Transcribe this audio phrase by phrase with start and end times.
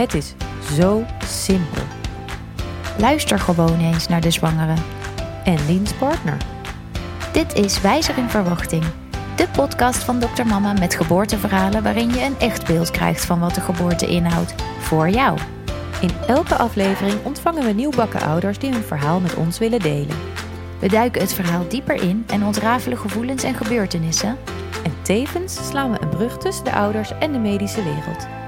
[0.00, 0.34] Het is
[0.72, 1.82] zo simpel.
[2.98, 4.74] Luister gewoon eens naar de zwangere.
[5.44, 6.36] En Liens partner.
[7.32, 8.84] Dit is Wijzer in Verwachting.
[9.36, 10.46] De podcast van Dr.
[10.46, 14.54] Mama met geboorteverhalen waarin je een echt beeld krijgt van wat de geboorte inhoudt.
[14.78, 15.38] Voor jou.
[16.00, 20.16] In elke aflevering ontvangen we nieuwbakken ouders die hun verhaal met ons willen delen.
[20.78, 24.36] We duiken het verhaal dieper in en ontrafelen gevoelens en gebeurtenissen.
[24.84, 28.39] En tevens slaan we een brug tussen de ouders en de medische wereld.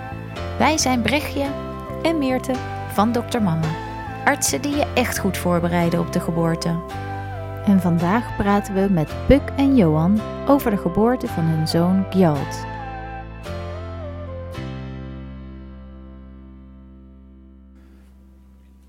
[0.63, 1.51] Wij zijn Brechtje
[2.03, 2.55] En Meerte.
[2.93, 3.41] van Dr.
[3.41, 3.71] Mama.
[4.25, 6.69] Artsen die je echt goed voorbereiden op de geboorte.
[7.65, 12.67] En vandaag praten we met Puk en Johan over de geboorte van hun zoon Gjalt.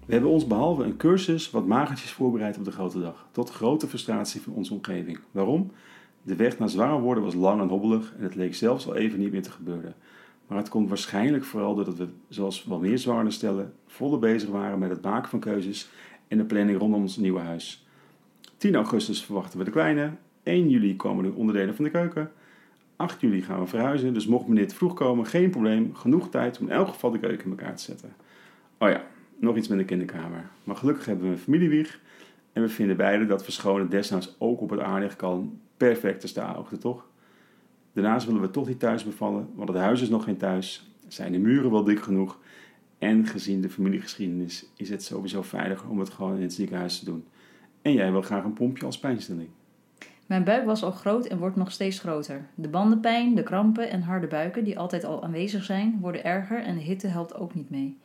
[0.05, 3.27] We hebben ons behalve een cursus wat magertjes voorbereid op de grote dag.
[3.31, 5.19] Tot grote frustratie van onze omgeving.
[5.31, 5.71] Waarom?
[6.21, 9.19] De weg naar zwanger worden was lang en hobbelig en het leek zelfs al even
[9.19, 9.95] niet meer te gebeuren.
[10.53, 14.79] Maar het komt waarschijnlijk vooral doordat we, zoals wel meer zwangere stellen, volle bezig waren
[14.79, 15.89] met het maken van keuzes
[16.27, 17.87] en de planning rondom ons nieuwe huis.
[18.57, 20.11] 10 augustus verwachten we de kleine.
[20.43, 22.31] 1 juli komen de onderdelen van de keuken.
[22.95, 25.95] 8 juli gaan we verhuizen, dus mocht meneer te vroeg komen, geen probleem.
[25.95, 28.13] Genoeg tijd om in elk geval de keuken in elkaar te zetten.
[28.77, 29.03] Oh ja,
[29.39, 30.49] nog iets met de kinderkamer.
[30.63, 31.99] Maar gelukkig hebben we een familiewieg.
[32.51, 35.59] En we vinden beide dat verschonen desnoods ook op het aardig kan.
[35.77, 37.05] Perfect te staan, toch?
[37.93, 40.91] Daarnaast willen we toch niet thuis bevallen, want het huis is nog geen thuis.
[41.07, 42.39] Zijn de muren wel dik genoeg?
[42.97, 47.05] En gezien de familiegeschiedenis is het sowieso veiliger om het gewoon in het ziekenhuis te
[47.05, 47.25] doen.
[47.81, 49.49] En jij wil graag een pompje als pijnstilling.
[50.25, 52.45] Mijn buik was al groot en wordt nog steeds groter.
[52.55, 56.75] De bandenpijn, de krampen en harde buiken, die altijd al aanwezig zijn, worden erger en
[56.75, 57.97] de hitte helpt ook niet mee.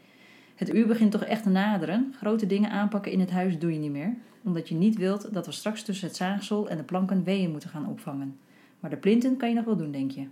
[0.55, 2.15] Het uur begint toch echt te naderen.
[2.17, 5.47] Grote dingen aanpakken in het huis doe je niet meer, omdat je niet wilt dat
[5.47, 8.39] we straks tussen het zaagsel en de planken weeën moeten gaan opvangen.
[8.81, 10.27] Maar de plinten kan je nog wel doen, denk je.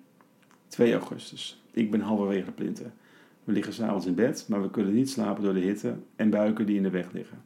[0.68, 1.62] 2 augustus.
[1.70, 2.92] Ik ben halverwege de plinten.
[3.44, 6.66] We liggen s'avonds in bed, maar we kunnen niet slapen door de hitte en buiken
[6.66, 7.44] die in de weg liggen.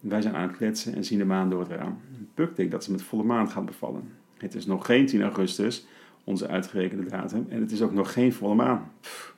[0.00, 1.98] Wij zijn aan het kletsen en zien de maan door het raam.
[2.34, 4.12] Puk denkt dat ze met volle maan gaat bevallen.
[4.36, 5.86] Het is nog geen 10 augustus,
[6.24, 8.90] onze uitgerekende datum, en het is ook nog geen volle maan.
[9.00, 9.36] Pff.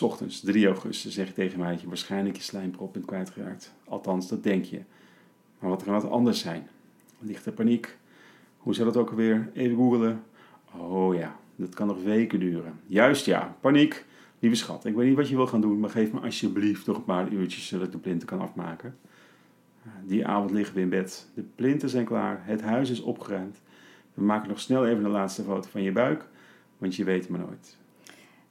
[0.00, 3.74] Ochtends, 3 augustus, zeg je tegen mij dat je waarschijnlijk je slijmprop bent kwijtgeraakt.
[3.84, 4.80] Althans, dat denk je.
[5.58, 6.68] Maar wat kan wat anders zijn?
[7.18, 7.98] Ligt er paniek?
[8.60, 9.50] Hoe zou dat ook alweer?
[9.54, 10.22] Even googelen.
[10.76, 12.80] Oh ja, dat kan nog weken duren.
[12.86, 14.04] Juist ja, paniek.
[14.38, 16.96] Lieve schat, ik weet niet wat je wil gaan doen, maar geef me alsjeblieft nog
[16.96, 18.96] een paar uurtjes zodat ik de plinten kan afmaken.
[20.06, 21.28] Die avond liggen we in bed.
[21.34, 23.60] De plinten zijn klaar, het huis is opgeruimd.
[24.14, 26.28] We maken nog snel even een laatste foto van je buik,
[26.78, 27.76] want je weet maar nooit.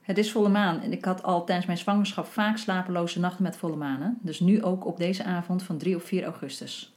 [0.00, 3.56] Het is volle maan en ik had al tijdens mijn zwangerschap vaak slapeloze nachten met
[3.56, 4.18] volle manen.
[4.22, 6.94] Dus nu ook op deze avond van 3 of 4 augustus.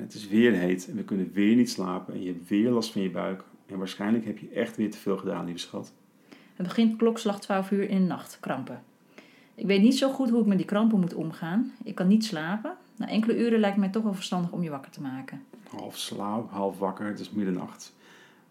[0.00, 2.92] Het is weer heet en we kunnen weer niet slapen en je hebt weer last
[2.92, 3.44] van je buik.
[3.66, 5.92] En waarschijnlijk heb je echt weer te veel gedaan, lieve schat.
[6.28, 8.82] Het begint klokslag 12 uur in de nacht, krampen.
[9.54, 11.72] Ik weet niet zo goed hoe ik met die krampen moet omgaan.
[11.84, 12.76] Ik kan niet slapen.
[12.96, 15.42] Na enkele uren lijkt het mij toch wel verstandig om je wakker te maken.
[15.68, 17.94] Half slaap, half wakker, het is middernacht.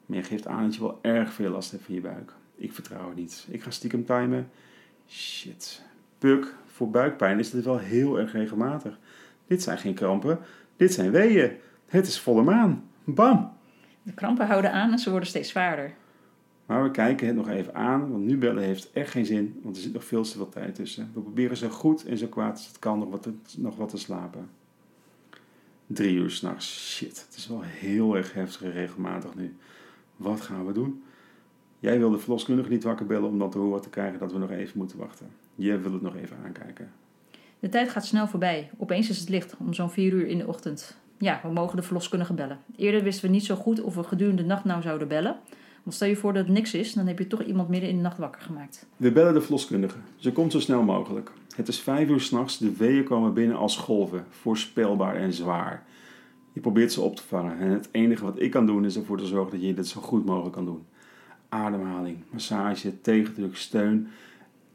[0.05, 2.33] Maar je geeft aan dat je wel erg veel last hebt van je buik.
[2.55, 3.47] Ik vertrouw het niet.
[3.49, 4.49] Ik ga stiekem timen.
[5.07, 5.83] Shit.
[6.17, 8.99] Puk, voor buikpijn is dit wel heel erg regelmatig.
[9.47, 10.39] Dit zijn geen krampen,
[10.79, 11.51] dit zijn weeën.
[11.85, 12.89] Het is volle maan.
[13.03, 13.51] Bam!
[14.03, 15.93] De krampen houden aan en ze worden steeds zwaarder.
[16.65, 19.75] Maar we kijken het nog even aan, want nu bellen heeft echt geen zin, want
[19.75, 21.11] er zit nog veel te veel tijd tussen.
[21.13, 23.89] We proberen zo goed en zo kwaad als het kan nog wat te, nog wat
[23.89, 24.49] te slapen.
[25.87, 26.95] Drie uur s'nachts.
[26.95, 29.55] Shit, het is wel heel erg heftig en regelmatig nu.
[30.15, 31.03] Wat gaan we doen?
[31.79, 34.37] Jij wil de verloskundige niet wakker bellen om dan te horen te krijgen dat we
[34.37, 35.27] nog even moeten wachten.
[35.55, 36.91] Jij wil het nog even aankijken.
[37.59, 38.69] De tijd gaat snel voorbij.
[38.77, 40.97] Opeens is het licht, om zo'n 4 uur in de ochtend.
[41.17, 42.59] Ja, we mogen de verloskundige bellen.
[42.75, 45.35] Eerder wisten we niet zo goed of we gedurende de nacht nou zouden bellen.
[45.83, 47.95] Want stel je voor dat het niks is, dan heb je toch iemand midden in
[47.95, 48.87] de nacht wakker gemaakt.
[48.97, 49.97] We bellen de verloskundige.
[50.15, 51.31] Ze komt zo snel mogelijk.
[51.55, 55.83] Het is vijf uur s'nachts, de weeën komen binnen als golven, voorspelbaar en zwaar.
[56.53, 59.17] Je probeert ze op te vangen en het enige wat ik kan doen is ervoor
[59.17, 60.85] te zorgen dat je dit zo goed mogelijk kan doen.
[61.49, 64.07] Ademhaling, massage, tegendruk, steun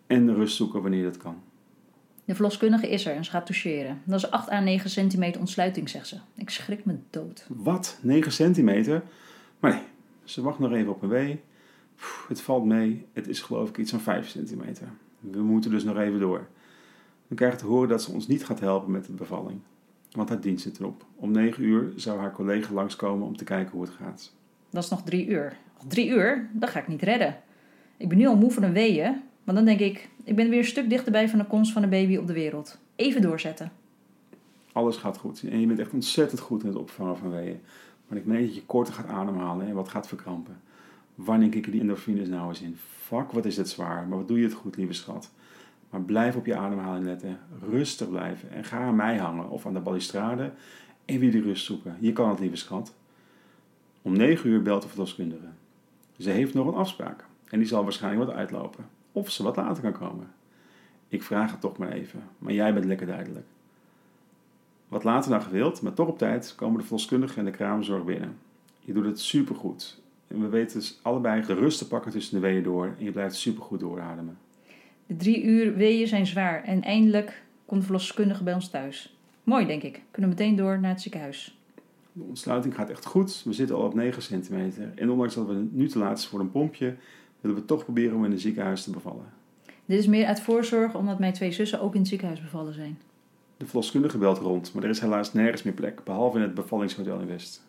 [0.06, 1.37] en rust zoeken wanneer dat kan.
[2.25, 4.00] De verloskundige is er en ze gaat toucheren.
[4.05, 6.17] Dat is 8 à 9 centimeter ontsluiting, zegt ze.
[6.37, 7.47] Ik schrik me dood.
[7.49, 7.99] Wat?
[8.03, 9.03] 9 centimeter?
[9.59, 9.82] Maar nee,
[10.25, 11.41] ze wacht nog even op een wee.
[11.97, 13.06] Pff, Het valt mee.
[13.12, 14.88] Het is geloof ik iets van 5 centimeter.
[15.21, 16.47] We moeten dus nog even door.
[17.26, 19.61] We krijgen te horen dat ze ons niet gaat helpen met de bevalling.
[20.11, 21.05] Want haar dienst zit erop.
[21.17, 24.32] Om 9 uur zou haar collega langskomen om te kijken hoe het gaat.
[24.71, 25.56] Dat is nog drie uur.
[25.79, 26.50] Nog drie uur?
[26.53, 27.37] Dat ga ik niet redden.
[27.97, 29.23] Ik ben nu al moe van een weeën.
[29.44, 31.91] Maar dan denk ik, ik ben weer een stuk dichterbij van de komst van een
[31.91, 32.79] baby op de wereld.
[32.96, 33.73] Even doorzetten.
[34.73, 35.43] Alles gaat goed.
[35.50, 37.61] En je bent echt ontzettend goed in het opvangen van weeën.
[38.08, 40.61] Maar ik merk dat je korter gaat ademhalen en wat gaat verkrampen.
[41.14, 42.76] Wanneer kikken die endorfines nou eens in?
[43.00, 44.06] Fuck, wat is het zwaar.
[44.08, 45.31] Maar wat doe je het goed, lieve schat.
[45.90, 47.38] Maar blijf op je ademhaling letten.
[47.70, 48.50] Rustig blijven.
[48.50, 50.52] En ga aan mij hangen of aan de balustrade
[51.05, 51.97] en weer die rust zoeken.
[52.00, 52.94] Je kan het, lieve schat.
[54.02, 55.49] Om 9 uur belt de verloskundige.
[56.19, 58.85] Ze heeft nog een afspraak en die zal waarschijnlijk wat uitlopen.
[59.14, 60.32] Of ze wat later kan komen.
[61.08, 63.46] Ik vraag het toch maar even, maar jij bent lekker duidelijk.
[64.88, 68.37] Wat later dan gewild, maar toch op tijd, komen de verloskundige en de kraamzorg binnen.
[68.81, 70.00] Je doet het supergoed.
[70.26, 73.12] En we weten dus allebei de rust te pakken tussen de weeën door en je
[73.12, 74.38] blijft supergoed doorademen.
[75.06, 79.16] De drie uur weeën zijn zwaar en eindelijk komt de verloskundige bij ons thuis.
[79.44, 80.02] Mooi, denk ik.
[80.11, 81.58] Kunnen we meteen door naar het ziekenhuis.
[82.12, 83.43] De ontsluiting gaat echt goed.
[83.44, 84.93] We zitten al op 9 centimeter.
[84.94, 86.96] En ondanks dat we nu te laat zijn voor een pompje,
[87.44, 89.25] willen we toch proberen om in het ziekenhuis te bevallen.
[89.85, 92.99] Dit is meer uit voorzorg omdat mijn twee zussen ook in het ziekenhuis bevallen zijn.
[93.56, 97.20] De verloskundige belt rond, maar er is helaas nergens meer plek, behalve in het bevallingshotel
[97.20, 97.62] in West.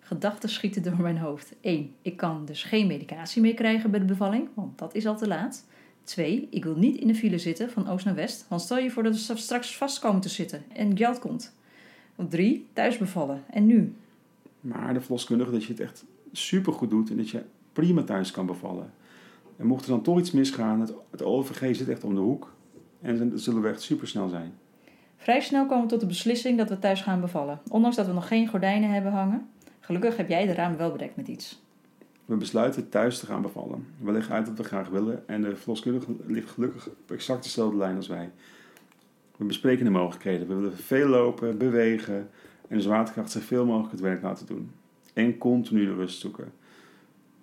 [0.00, 1.54] Gedachten schieten door mijn hoofd.
[1.60, 1.94] 1.
[2.02, 5.28] Ik kan dus geen medicatie meer krijgen bij de bevalling, want dat is al te
[5.28, 5.66] laat.
[6.04, 6.48] 2.
[6.50, 9.02] Ik wil niet in de file zitten van oost naar west, want stel je voor
[9.02, 11.54] dat we straks vast komen te zitten en geld komt.
[12.28, 12.66] 3.
[12.72, 13.44] Thuis bevallen.
[13.50, 13.94] En nu?
[14.60, 18.46] Maar de verloskundige dat je het echt supergoed doet en dat je prima thuis kan
[18.46, 18.92] bevallen.
[19.56, 22.54] En mocht er dan toch iets misgaan, het, het OVG zit echt om de hoek
[23.00, 24.52] en dan zullen we echt supersnel zijn.
[25.16, 28.12] Vrij snel komen we tot de beslissing dat we thuis gaan bevallen, ondanks dat we
[28.12, 29.48] nog geen gordijnen hebben hangen.
[29.80, 31.64] Gelukkig heb jij de ramen wel bedekt met iets.
[32.24, 33.86] We besluiten thuis te gaan bevallen.
[34.00, 37.76] We leggen uit wat we graag willen en de verloskundige ligt gelukkig op exact dezelfde
[37.76, 38.30] lijn als wij.
[39.36, 40.48] We bespreken de mogelijkheden.
[40.48, 42.28] We willen veel lopen, bewegen
[42.68, 44.70] en de zwaartekracht zoveel mogelijk het werk laten doen.
[45.12, 46.52] En continu de rust zoeken.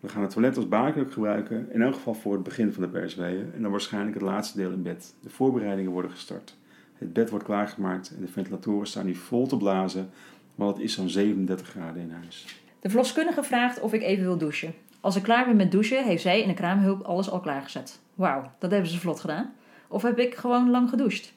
[0.04, 2.90] We gaan het toilet als baarkruk gebruiken, in elk geval voor het begin van de
[2.90, 5.14] persweeën en dan waarschijnlijk het laatste deel in bed.
[5.20, 6.56] De voorbereidingen worden gestart.
[6.94, 10.10] Het bed wordt klaargemaakt en de ventilatoren staan nu vol te blazen,
[10.56, 12.62] want het is zo'n 37 graden in huis.
[12.80, 14.74] De verloskundige vraagt of ik even wil douchen.
[15.02, 18.00] Als ik klaar ben met douchen, heeft zij in de kraamhulp alles al klaargezet.
[18.16, 19.54] Wauw, dat hebben ze vlot gedaan.
[19.88, 21.34] Of heb ik gewoon lang gedoucht?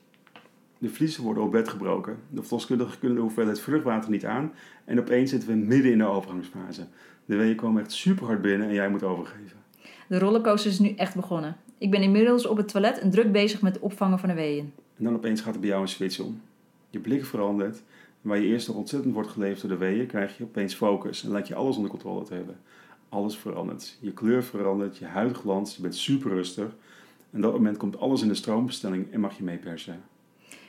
[0.78, 2.18] De vliezen worden op bed gebroken.
[2.30, 4.52] De verloskundigen kunnen de hoeveelheid vruchtwater niet aan
[4.84, 6.86] en opeens zitten we midden in de overgangsfase.
[7.26, 9.56] De weeën komen echt super hard binnen en jij moet overgeven.
[10.08, 11.56] De rollercoaster is nu echt begonnen.
[11.78, 14.72] Ik ben inmiddels op het toilet en druk bezig met het opvangen van de weeën.
[14.96, 16.40] En dan opeens gaat er bij jou een switch om.
[16.90, 17.82] Je blik verandert.
[18.22, 21.24] En waar je eerst nog ontzettend wordt geleefd door de weeën, krijg je opeens focus
[21.24, 22.56] en lijkt je alles onder controle te hebben.
[23.08, 23.98] Alles verandert.
[24.00, 26.68] Je kleur verandert, je huid glanst, je bent super rustig.
[27.30, 30.00] En op dat moment komt alles in de stroombestelling en mag je meepersen.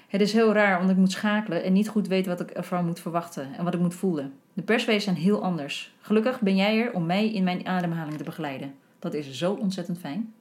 [0.08, 2.86] Het is heel raar, want ik moet schakelen en niet goed weet wat ik ervan
[2.86, 4.34] moet verwachten en wat ik moet voelen.
[4.58, 5.96] De perswezen zijn heel anders.
[6.02, 8.74] Gelukkig ben jij er om mij in mijn ademhaling te begeleiden.
[9.00, 10.34] Dat is zo ontzettend fijn.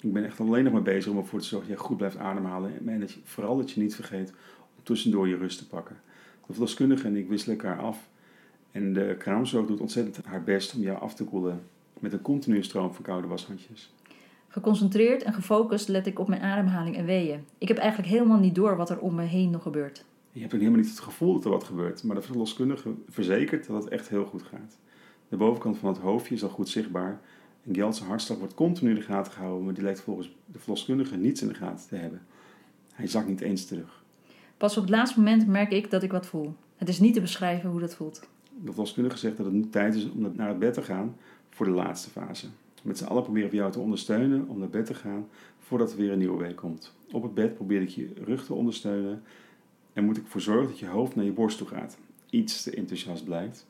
[0.00, 2.16] Ik ben echt alleen nog maar bezig om ervoor te zorgen dat je goed blijft
[2.16, 2.88] ademhalen.
[2.88, 4.30] En dat je, vooral dat je niet vergeet
[4.76, 5.96] om tussendoor je rust te pakken.
[6.46, 8.08] De verloskundige en ik wisselen elkaar af.
[8.72, 11.62] En de kraamzorg doet ontzettend haar best om jou af te koelen.
[11.98, 13.92] Met een continue stroom van koude washandjes.
[14.48, 17.44] Geconcentreerd en gefocust let ik op mijn ademhaling en weeën.
[17.58, 20.04] Ik heb eigenlijk helemaal niet door wat er om me heen nog gebeurt.
[20.36, 22.02] Je hebt ook helemaal niet het gevoel dat er wat gebeurt.
[22.02, 24.78] Maar de verloskundige verzekert dat het echt heel goed gaat.
[25.28, 27.20] De bovenkant van het hoofdje is al goed zichtbaar.
[27.62, 31.16] En Gelt's hartslag wordt continu in de gaten gehouden, maar die lijkt volgens de verloskundige
[31.16, 32.22] niets in de gaten te hebben.
[32.94, 34.04] Hij zakt niet eens terug.
[34.56, 36.54] Pas op het laatste moment merk ik dat ik wat voel.
[36.76, 38.28] Het is niet te beschrijven hoe dat voelt.
[38.64, 41.16] De verloskundige zegt dat het nu tijd is om naar het bed te gaan
[41.50, 42.46] voor de laatste fase.
[42.82, 45.26] Met z'n allen proberen we jou te ondersteunen om naar bed te gaan
[45.58, 46.94] voordat er weer een nieuwe week komt.
[47.12, 49.22] Op het bed probeer ik je rug te ondersteunen
[49.96, 51.98] en moet ik ervoor zorgen dat je hoofd naar je borst toe gaat.
[52.30, 53.66] Iets te enthousiast blijkt.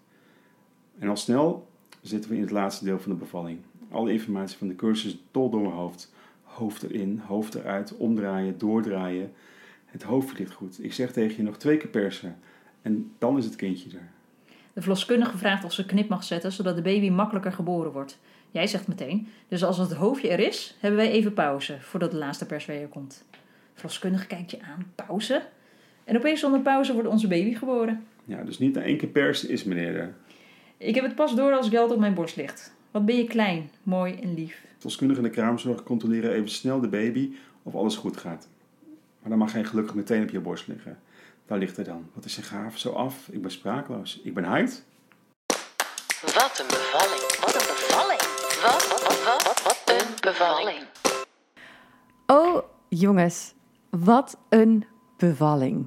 [0.98, 1.68] En al snel
[2.00, 3.58] zitten we in het laatste deel van de bevalling.
[3.90, 6.12] Alle informatie van de cursus dol door mijn hoofd.
[6.42, 9.32] Hoofd erin, hoofd eruit, omdraaien, doordraaien.
[9.84, 10.84] Het hoofd ligt goed.
[10.84, 12.38] Ik zeg tegen je nog twee keer persen.
[12.82, 14.08] En dan is het kindje er.
[14.72, 18.18] De verloskundige vraagt of ze knip mag zetten, zodat de baby makkelijker geboren wordt.
[18.50, 22.16] Jij zegt meteen, dus als het hoofdje er is, hebben wij even pauze, voordat de
[22.16, 23.24] laatste persweeër komt.
[23.74, 25.42] De kijkt je aan, pauze?
[26.06, 28.06] En opeens zonder pauze wordt onze baby geboren.
[28.24, 30.14] Ja, dus niet na één keer persen is meneer er.
[30.76, 32.74] Ik heb het pas door als geld op mijn borst ligt.
[32.90, 34.60] Wat ben je klein, mooi en lief.
[34.62, 37.30] De verloskundige en de kraamzorg controleren even snel de baby
[37.62, 38.48] of alles goed gaat.
[39.20, 40.98] Maar dan mag hij gelukkig meteen op je borst liggen.
[41.46, 42.10] Daar ligt hij dan.
[42.14, 42.78] Wat is zijn gaaf?
[42.78, 43.28] Zo af.
[43.30, 44.20] Ik ben spraakloos.
[44.24, 44.84] Ik ben huid.
[46.20, 47.40] Wat een bevalling.
[47.40, 48.20] Wat een bevalling.
[48.62, 50.78] Wat, wat, wat, wat, wat, wat een bevalling.
[52.26, 53.54] Oh, jongens,
[53.90, 54.84] wat een
[55.16, 55.86] bevalling.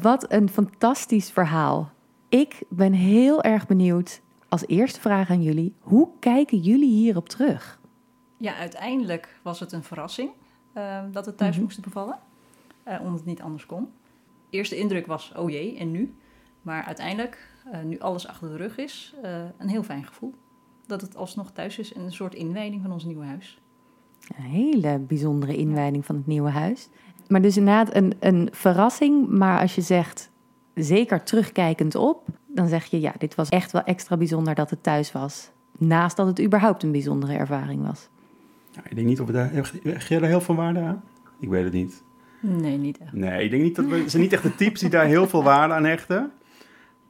[0.00, 1.90] Wat een fantastisch verhaal.
[2.28, 4.20] Ik ben heel erg benieuwd.
[4.48, 7.80] Als eerste vraag aan jullie: hoe kijken jullie hierop terug?
[8.36, 10.30] Ja, uiteindelijk was het een verrassing
[10.76, 11.62] uh, dat we thuis Mhm.
[11.64, 12.18] moesten bevallen.
[12.82, 13.88] eh, omdat het niet anders kon.
[14.50, 16.14] Eerste indruk was, oh jee, en nu?
[16.62, 20.34] Maar uiteindelijk, eh, nu alles achter de rug is, eh, een heel fijn gevoel.
[20.86, 23.60] Dat het alsnog thuis is en een soort inwijding van ons nieuwe huis.
[24.36, 26.88] Een hele bijzondere inwijding van het nieuwe huis.
[27.32, 29.28] Maar dus inderdaad een, een verrassing.
[29.28, 30.30] Maar als je zegt,
[30.74, 34.82] zeker terugkijkend op, dan zeg je ja, dit was echt wel extra bijzonder dat het
[34.82, 35.50] thuis was.
[35.78, 38.08] Naast dat het überhaupt een bijzondere ervaring was.
[38.70, 39.50] Ja, ik denk niet of we daar...
[40.22, 41.02] Heel veel waarde aan?
[41.40, 42.02] Ik weet het niet.
[42.40, 43.12] Nee, niet echt.
[43.12, 43.96] Nee, ik denk niet dat we...
[44.02, 46.32] Ze zijn niet echt de types die daar heel veel waarde aan hechten.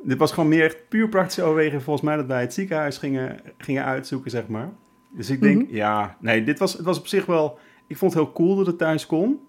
[0.02, 3.40] Dit was gewoon meer echt puur praktische overweging volgens mij dat wij het ziekenhuis gingen,
[3.58, 4.70] gingen uitzoeken, zeg maar.
[5.10, 5.74] Dus ik denk, Mhm.
[5.74, 7.58] ja, nee, dit was, het was op zich wel...
[7.86, 9.40] Ik vond het heel cool dat het thuis kon.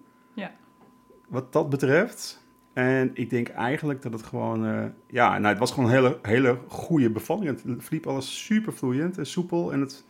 [1.34, 2.42] Wat dat betreft.
[2.72, 4.66] En ik denk eigenlijk dat het gewoon...
[4.66, 7.46] eh, ja, nou, het was gewoon een hele, hele goede bevalling.
[7.46, 9.72] Het verliep alles super vloeiend en soepel.
[9.72, 10.04] En het,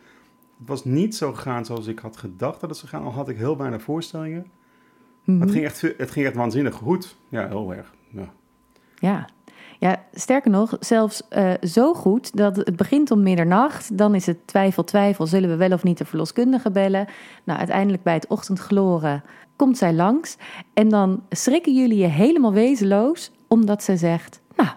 [0.58, 3.02] het was niet zo gegaan zoals ik had gedacht dat het zou gaan.
[3.02, 4.46] Al had ik heel weinig voorstellingen.
[5.24, 5.40] Maar Mhm.
[5.40, 7.16] het, ging echt, het ging echt waanzinnig goed.
[7.28, 7.94] Ja, heel erg.
[8.10, 8.32] Ja.
[8.98, 9.28] Ja.
[9.78, 13.98] Ja, sterker nog, zelfs eh, zo goed dat het begint om middernacht.
[13.98, 17.06] Dan is het twijfel, twijfel, zullen we wel of niet de verloskundige bellen?
[17.44, 19.22] Nou, uiteindelijk bij het ochtendgloren
[19.56, 20.36] komt zij langs.
[20.74, 24.70] En dan schrikken jullie je helemaal wezenloos, omdat ze zegt, nou,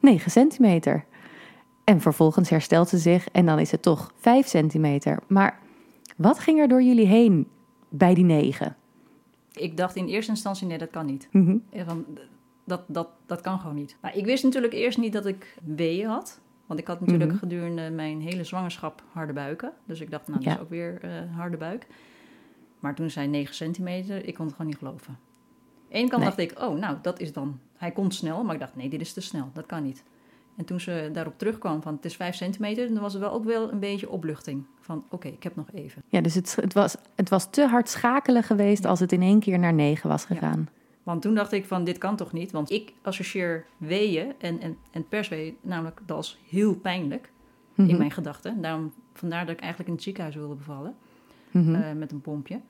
[0.00, 1.04] 9 centimeter.
[1.84, 5.18] En vervolgens herstelt ze zich en dan is het toch 5 centimeter.
[5.26, 5.58] Maar
[6.16, 7.48] wat ging er door jullie heen
[7.88, 8.76] bij die 9?
[9.52, 11.28] Ik dacht in eerste instantie, nee, dat kan niet.
[11.30, 11.56] Mhm.
[11.70, 11.82] Eh,
[12.64, 13.96] dat, dat, dat kan gewoon niet.
[14.02, 16.40] Nou, ik wist natuurlijk eerst niet dat ik weeën had.
[16.66, 17.38] Want ik had natuurlijk Mhm.
[17.38, 19.72] gedurende mijn hele zwangerschap harde buiken.
[19.86, 20.54] Dus ik dacht, nou, dat Ja.
[20.54, 21.86] is ook weer eh, harde buik.
[22.80, 25.18] Maar toen zei 9 centimeter, ik kon het gewoon niet geloven.
[25.90, 26.34] Eén kant Nee.
[26.34, 27.60] dacht ik, oh, nou, dat is dan...
[27.76, 29.50] Hij komt snel, maar ik dacht, nee, dit is te snel.
[29.52, 30.04] Dat kan niet.
[30.56, 32.88] En toen ze daarop terugkwam van, het is 5 centimeter...
[32.92, 34.64] dan was er wel ook wel een beetje opluchting.
[34.80, 36.02] Van, oké, ik heb nog even.
[36.08, 39.40] Ja, dus het, het, was, het was te hard schakelen geweest als het in één
[39.40, 40.54] keer naar 9 was Ja.
[41.02, 42.50] Want toen dacht ik van, dit kan toch niet?
[42.52, 47.30] Want ik associeer weeën en, en, en persweeën namelijk dat als heel pijnlijk
[47.74, 47.88] Mhm.
[47.88, 48.60] in mijn gedachten.
[48.60, 50.94] Daarom, vandaar dat ik eigenlijk in het ziekenhuis wilde bevallen
[51.50, 51.74] Mhm.
[51.74, 52.60] eh, met een pompje.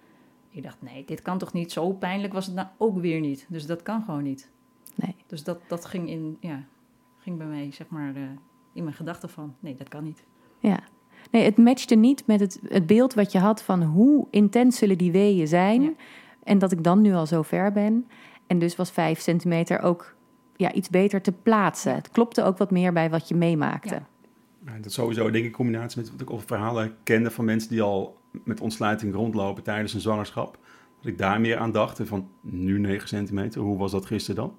[0.51, 1.73] Ik dacht, nee, dit kan toch niet?
[1.73, 3.47] Zo pijnlijk was het nou ook weer niet.
[3.49, 4.51] Dus dat kan gewoon niet.
[4.95, 5.15] Nee.
[5.27, 6.65] Dus dat, dat ging, in, ja,
[7.19, 8.23] ging bij mij, zeg maar, eh,
[8.73, 10.25] in mijn gedachten van, nee, dat kan niet.
[10.59, 10.79] Ja.
[11.31, 14.99] Nee, het matchte niet met het, het beeld wat je had van hoe intens zullen
[14.99, 15.83] die weeën zijn.
[15.83, 15.93] Ja.
[16.43, 18.07] En dat ik dan nu al zo ver ben.
[18.47, 20.15] En dus was 5 centimeter ook
[20.57, 21.95] ja, iets beter te plaatsen.
[21.95, 23.95] Het klopte ook wat meer bij wat je meemaakte.
[23.95, 24.07] Ja.
[24.67, 27.45] Ja, dat is sowieso, denk ik, in combinatie met wat ik over verhalen kende van
[27.45, 30.59] mensen die al met ontsluiting rondlopen tijdens een zwangerschap.
[31.01, 31.99] Dat ik daar meer aan dacht.
[31.99, 34.55] en Van nu 9 centimeter, hoe was dat gisteren dan?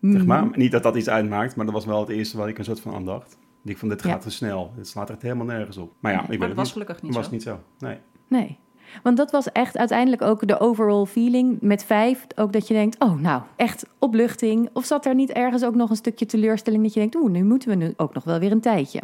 [0.00, 0.12] Mhm.
[0.12, 0.48] Zeg maar.
[0.58, 2.80] Niet dat dat iets uitmaakt, maar dat was wel het eerste waar ik een soort
[2.80, 3.38] van aan dacht.
[3.64, 4.10] Ik van, dit Ja.
[4.10, 4.72] gaat te snel.
[4.76, 5.92] Dit slaat echt helemaal nergens op.
[6.00, 6.82] Maar ja, ik weet maar het dat was niet.
[6.82, 7.32] gelukkig niet Het was zo.
[7.32, 7.86] niet zo.
[7.86, 7.98] Nee.
[8.28, 8.58] Nee.
[9.02, 12.26] Want dat was echt uiteindelijk ook de overall feeling met vijf.
[12.36, 14.68] Ook dat je denkt, oh nou, echt opluchting.
[14.72, 17.44] Of zat er niet ergens ook nog een stukje teleurstelling dat je denkt, oeh, nu
[17.44, 19.00] moeten we nu ook nog wel weer een tijdje.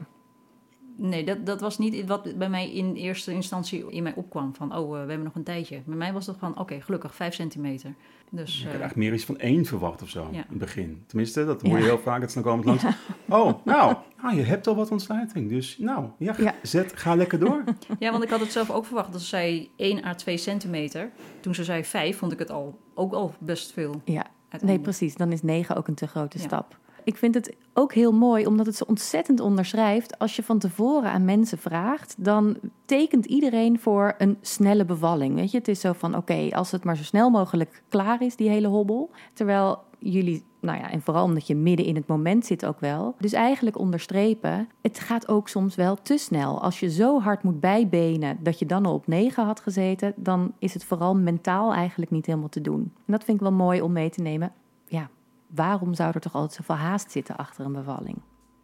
[0.97, 4.55] Nee, dat, dat was niet wat bij mij in eerste instantie in mij opkwam.
[4.55, 5.83] Van, oh, eh, we hebben nog een tijdje.
[5.87, 7.95] Bij mij was het van, oké, gelukkig, 5 centimeter.
[8.31, 10.39] Dus, Ik had eh, eigenlijk meer iets van één verwacht of zo Ja.
[10.39, 11.03] in het begin.
[11.07, 11.85] Tenminste, dat hoor je Ja.
[11.85, 12.21] heel vaak.
[12.21, 12.85] Dat ze dan komen langs.
[13.29, 15.49] Oh, nou, ah, je hebt al wat ontsluiting.
[15.49, 16.55] Dus nou, ja, Ja.
[16.63, 17.65] Zet, ga lekker door.
[17.99, 19.13] ja, want ik had het zelf ook verwacht.
[19.13, 21.11] Dat ze zei 1 à 2 centimeter.
[21.41, 24.01] Toen ze zei 5, vond ik het al, ook al best veel.
[24.05, 24.27] Ja,
[24.61, 25.15] nee, precies.
[25.17, 26.45] Dan is negen ook een te grote Ja.
[26.45, 26.79] stap.
[27.05, 30.19] Ik vind het ook heel mooi, omdat het zo ontzettend onderschrijft.
[30.19, 35.35] Als je van tevoren aan mensen vraagt, dan tekent iedereen voor een snelle bevalling.
[35.35, 38.37] Weet je, het is zo van: oké, als het maar zo snel mogelijk klaar is,
[38.37, 39.11] die hele hobbel.
[39.33, 43.15] Terwijl jullie, nou ja, en vooral omdat je midden in het moment zit ook wel.
[43.19, 46.63] Dus eigenlijk onderstrepen, het gaat ook soms wel te snel.
[46.63, 50.53] Als je zo hard moet bijbenen dat je dan al op negen had gezeten, dan
[50.59, 52.81] is het vooral mentaal eigenlijk niet helemaal te doen.
[52.81, 54.53] En dat vind ik wel mooi om mee te nemen.
[54.87, 55.11] Ja,
[55.55, 58.19] waarom zou er toch altijd zoveel haast zitten achter een bevalling?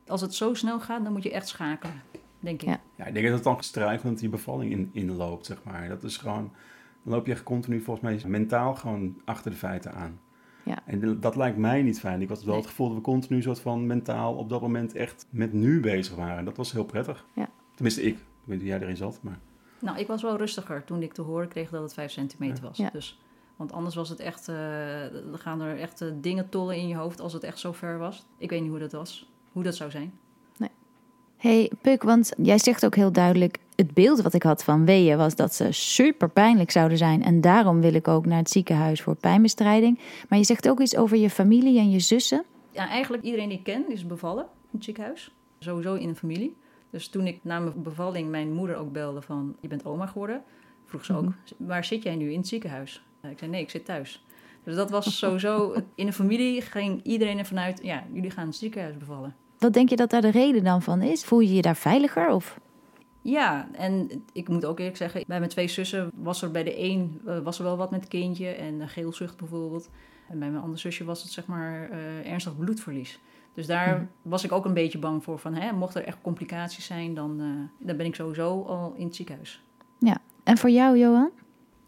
[0.07, 2.03] Als het zo snel gaat, dan moet je echt schakelen,
[2.41, 2.69] denk ik.
[2.69, 2.81] Ja.
[2.97, 5.89] Ja, ik denk dat het dan strijkend die bevalling in, inloopt, zeg maar.
[5.89, 6.53] Dat is gewoon,
[7.03, 10.21] dan loop je echt continu volgens mij mentaal gewoon achter de feiten aan.
[10.65, 10.79] Ja.
[10.85, 12.23] En dat lijkt mij niet fijn.
[12.23, 12.57] Ik had wel Nee.
[12.61, 16.15] het gevoel dat we continu soort van mentaal op dat moment echt met nu bezig
[16.15, 16.45] waren.
[16.45, 17.27] Dat was heel prettig.
[17.35, 17.49] Ja.
[17.75, 18.15] Tenminste, ik.
[18.15, 19.39] Ik weet niet hoe jij erin zat, maar...
[19.81, 22.77] Nou, ik was wel rustiger toen ik te horen kreeg dat het 5 centimeter was.
[22.77, 22.91] Ja.
[22.93, 23.21] Dus,
[23.61, 24.47] want anders was het echt,
[25.31, 27.99] dan gaan er echt eh, dingen tollen in je hoofd als het echt zo ver
[27.99, 28.25] was.
[28.39, 30.13] Ik weet niet hoe dat was, hoe dat zou zijn.
[31.37, 33.59] Hey Puk, want jij zegt ook heel duidelijk...
[33.75, 37.23] het beeld wat ik had van weeën was dat ze super pijnlijk zouden zijn...
[37.23, 39.99] en daarom wil ik ook naar het ziekenhuis voor pijnbestrijding.
[40.29, 42.45] Maar je zegt ook iets over je familie en je zussen.
[42.71, 45.35] Ja, eigenlijk iedereen die ik ken is bevallen in het ziekenhuis.
[45.59, 46.57] Sowieso in een familie.
[46.91, 49.57] Dus toen ik na mijn bevalling mijn moeder ook belde van...
[49.61, 50.43] je bent oma geworden,
[50.85, 51.33] vroeg ze ook...
[51.57, 53.03] waar zit jij nu in het ziekenhuis?
[53.23, 54.25] Ik zei nee, ik zit thuis.
[54.65, 55.75] Dus dat was sowieso...
[55.95, 57.81] in een familie ging iedereen ervan uit...
[57.83, 59.35] ja, jullie gaan het ziekenhuis bevallen.
[59.59, 61.25] Wat denk je dat daar de reden dan van is?
[61.25, 62.29] Voel je je daar veiliger?
[62.29, 62.61] Of?
[63.23, 66.81] Ja, en ik moet ook eerlijk zeggen, bij mijn twee zussen was er bij de
[66.83, 69.91] een eh, was er wel wat met het kindje en eh, geelzucht bijvoorbeeld.
[70.29, 73.21] En bij mijn andere zusje was het zeg maar eh, ernstig bloedverlies.
[73.55, 74.05] Dus daar Mhm.
[74.23, 77.41] was ik ook een beetje bang voor van, hè, mocht er echt complicaties zijn, dan,
[77.41, 79.63] eh, dan ben ik sowieso al in het ziekenhuis.
[80.45, 81.31] En voor jou, Johan?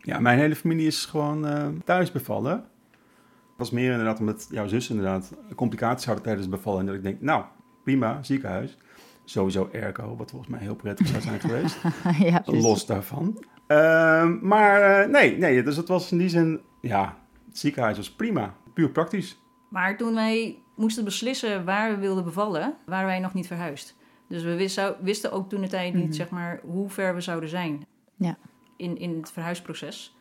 [0.02, 2.52] Ja, mijn hele familie is gewoon eh, thuis bevallen.
[2.52, 6.80] Het was meer inderdaad omdat jouw zus inderdaad complicaties hadden tijdens het bevallen.
[6.80, 7.44] En dat ik denk, nou,
[7.84, 8.76] prima, ziekenhuis.
[9.24, 11.76] Sowieso airco, wat volgens mij heel prettig zou zijn geweest.
[12.30, 12.42] ja.
[12.44, 13.44] Los daarvan.
[13.66, 17.16] Ehm, maar eh, nee, nee, dus het was in die zin, ja,
[17.48, 18.54] het ziekenhuis was prima.
[18.74, 19.40] Puur praktisch.
[19.68, 23.96] Maar toen wij moesten beslissen waar we wilden bevallen, waren wij nog niet verhuisd.
[24.28, 26.12] Dus we wisten, wisten ook toen de tijd niet, Mhm.
[26.12, 28.36] zeg maar, hoe ver we zouden zijn Ja.
[28.82, 30.16] In, in het verhuisproces.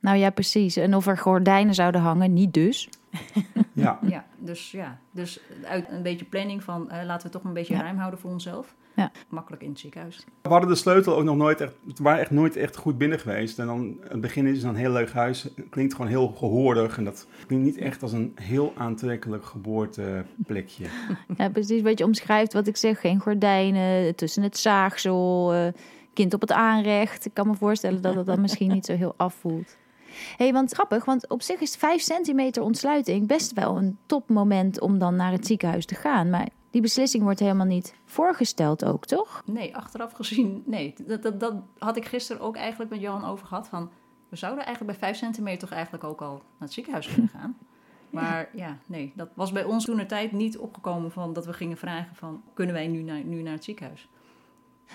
[0.00, 0.76] Nou ja, precies.
[0.76, 2.88] En of er gordijnen zouden hangen, niet dus.
[3.72, 7.52] Ja, Ja, dus ja, dus uit een beetje planning van eh, laten we toch een
[7.52, 7.80] beetje Ja.
[7.82, 8.74] ruim houden voor onszelf.
[8.96, 9.10] Ja.
[9.28, 10.24] Makkelijk in het ziekenhuis.
[10.42, 13.18] we hadden de sleutel ook nog nooit echt, we waren echt nooit echt goed binnen
[13.20, 13.58] geweest.
[13.58, 16.96] En dan, het begin is dan een heel leuk huis, Het klinkt gewoon heel gehoordig.
[16.96, 20.84] En dat klinkt niet echt als een heel aantrekkelijk geboorteplekje.
[21.36, 23.00] Ja, precies wat je omschrijft, wat ik zeg.
[23.00, 25.66] Geen gordijnen, tussen het zaagsel, eh,
[26.14, 27.24] kind op het aanrecht.
[27.24, 29.76] Ik kan me voorstellen dat het dan misschien niet zo heel afvoelt.
[30.14, 34.80] Hé, hey, want grappig, want op zich is 5 centimeter ontsluiting best wel een topmoment
[34.80, 36.30] om dan naar het ziekenhuis te gaan.
[36.30, 39.42] Maar die beslissing wordt helemaal niet voorgesteld ook, toch?
[39.46, 40.94] Nee, achteraf gezien, nee.
[41.06, 43.68] Dat, dat, dat had ik gisteren ook eigenlijk met Johan over gehad.
[43.68, 43.90] Van,
[44.28, 47.56] we zouden eigenlijk bij 5 centimeter toch eigenlijk ook al naar het ziekenhuis kunnen gaan.
[48.10, 51.52] Maar ja, nee, dat was bij ons toen de tijd niet opgekomen van dat we
[51.52, 54.08] gingen vragen van, kunnen wij nu naar, nu naar het ziekenhuis?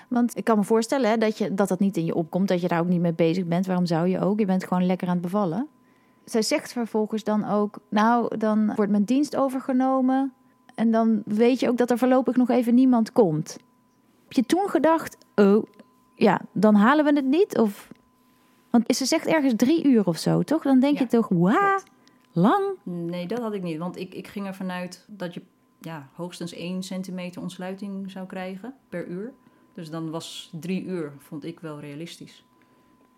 [0.08, 2.62] Want ik kan me voorstellen hè, dat, je, dat dat niet in je opkomt, dat
[2.62, 3.66] je daar ook niet mee bezig bent.
[3.66, 4.40] Waarom zou je ook?
[4.40, 5.68] Je bent gewoon lekker aan het bevallen.
[6.26, 10.34] Zij zegt vervolgens dan ook, nou, dan wordt mijn dienst overgenomen.
[10.76, 13.58] En dan weet je ook dat er voorlopig nog even niemand komt.
[14.24, 15.64] Heb je toen gedacht, oh,
[16.16, 17.58] ja, dan halen we het niet?
[17.58, 17.90] Of...
[18.70, 20.64] Want ze zegt ergens drie uur of zo, toch?
[20.64, 21.80] Dan denk Ja, je toch, wauw,
[22.32, 22.64] lang?
[22.84, 23.78] Nee, dat had ik niet.
[23.78, 25.42] Want ik, ik ging ervan uit dat je
[25.80, 29.34] ja, hoogstens 1 centimeter ontsluiting zou krijgen per uur.
[29.74, 32.46] Dus dan was drie uur, vond ik wel realistisch.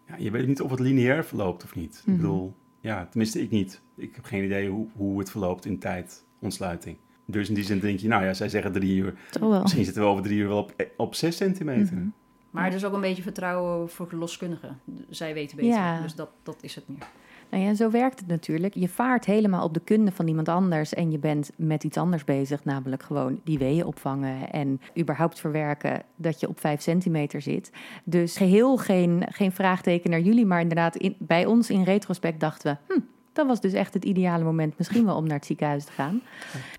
[0.08, 2.02] Ja, je weet niet of het lineair verloopt of niet.
[2.06, 2.12] Mhm.
[2.12, 3.82] Ik bedoel, ja, tenminste ik niet.
[3.96, 6.98] Ik heb geen idee hoe, hoe het verloopt in tijd, ontsluiting.
[7.26, 9.14] Dus in die zin denk je, nou ja, zij zeggen drie uur.
[9.32, 9.62] Toch wel.
[9.62, 11.96] Misschien zitten we over drie uur wel op, op zes centimeter.
[11.96, 12.08] Mhm.
[12.50, 14.80] Maar er is ook een beetje vertrouwen voor de loskundigen.
[15.10, 15.72] Zij weten beter.
[15.72, 16.02] Ja.
[16.02, 17.08] Dus dat, dat is het meer.
[17.52, 18.74] Nou ja, en zo werkt het natuurlijk.
[18.74, 22.24] Je vaart helemaal op de kunde van iemand anders en je bent met iets anders
[22.24, 27.72] bezig, namelijk gewoon die weeën opvangen en überhaupt verwerken dat je op 5 centimeter zit.
[28.04, 32.80] Dus geheel geen, geen vraagteken naar jullie, maar inderdaad in, bij ons in retrospect dachten
[32.88, 33.00] we, hm,
[33.34, 36.22] dat was dus echt het ideale moment misschien wel om naar het ziekenhuis te gaan.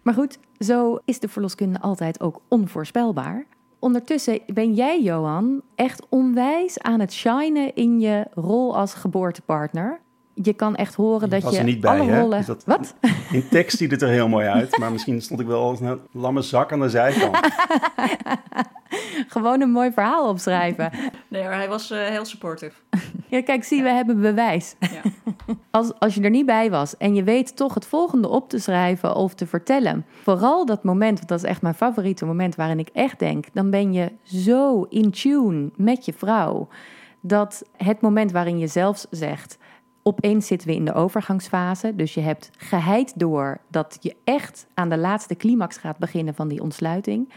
[0.02, 3.46] Maar goed, zo is de verloskunde altijd ook onvoorspelbaar.
[3.78, 10.00] Ondertussen ben jij, Johan, echt onwijs aan het shinen in je rol als geboortepartner.
[10.34, 12.46] Je kan echt horen dat was je er niet bij, alle rollen...
[12.46, 12.94] Dat- Wat?
[13.32, 16.00] In tekst ziet het er heel mooi uit, maar misschien stond ik wel als een
[16.12, 17.38] lamme zak aan de zijkant.
[19.28, 20.90] Gewoon een mooi verhaal opschrijven.
[21.28, 22.72] Nee, maar hij was eh, heel supportive.
[23.26, 24.74] Ja, kijk, zie, we hebben bewijs.
[24.80, 24.88] Ja.
[25.70, 28.58] Als, als je er niet bij was en je weet toch het volgende op te
[28.58, 30.04] schrijven of te vertellen.
[30.22, 33.70] Vooral dat moment, want dat is echt mijn favoriete moment waarin ik echt denk, dan
[33.70, 36.68] ben je zo in tune met je vrouw.
[37.20, 39.58] Dat het moment waarin je zelfs zegt,
[40.02, 41.96] opeens zitten we in de overgangsfase.
[41.96, 46.48] Dus je hebt geheid door dat je echt aan de laatste climax gaat beginnen van
[46.48, 47.32] die ontsluiting.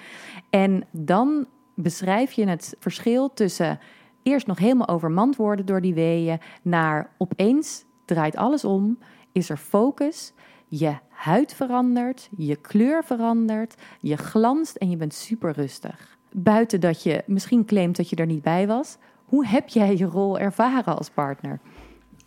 [0.50, 3.80] En dan beschrijf je het verschil tussen
[4.24, 8.98] eerst nog helemaal overmand worden door die weeën, naar opeens draait alles om,
[9.32, 10.34] is er focus,
[10.68, 16.18] je huid verandert, je kleur verandert, je glanst en je bent super rustig.
[16.32, 20.06] Buiten dat je misschien claimt dat je er niet bij was, hoe heb jij je
[20.06, 21.60] rol ervaren als partner?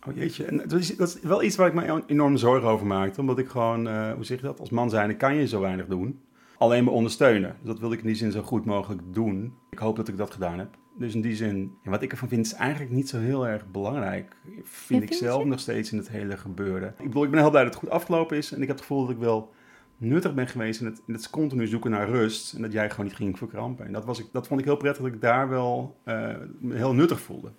[0.07, 2.87] Oh jeetje, en dat is, dat is wel iets waar ik me enorm zorgen over
[2.87, 3.19] maakte.
[3.19, 5.85] Omdat ik gewoon, eh, hoe zeg je dat, als man zijn kan je zo weinig
[5.85, 6.19] doen.
[6.57, 7.55] Alleen maar ondersteunen.
[7.59, 9.53] Dus dat wilde ik in die zin zo goed mogelijk doen.
[9.69, 10.77] Ik hoop dat ik dat gedaan heb.
[10.97, 13.71] Dus in die zin, ja, wat ik ervan vind is eigenlijk niet zo heel erg
[13.71, 14.35] belangrijk.
[14.63, 15.47] Vind ik zelf je?
[15.47, 16.93] nog steeds in het hele gebeuren.
[16.97, 18.51] Ik bedoel, ik ben heel blij dat het goed afgelopen is.
[18.51, 19.51] En ik heb het gevoel dat ik wel
[19.97, 22.53] nuttig ben geweest in het, in het continu zoeken naar rust.
[22.53, 23.85] En dat jij gewoon niet ging verkrampen.
[23.85, 26.35] En dat, was ik, dat vond ik heel prettig dat ik daar wel eh,
[26.67, 27.51] heel nuttig voelde.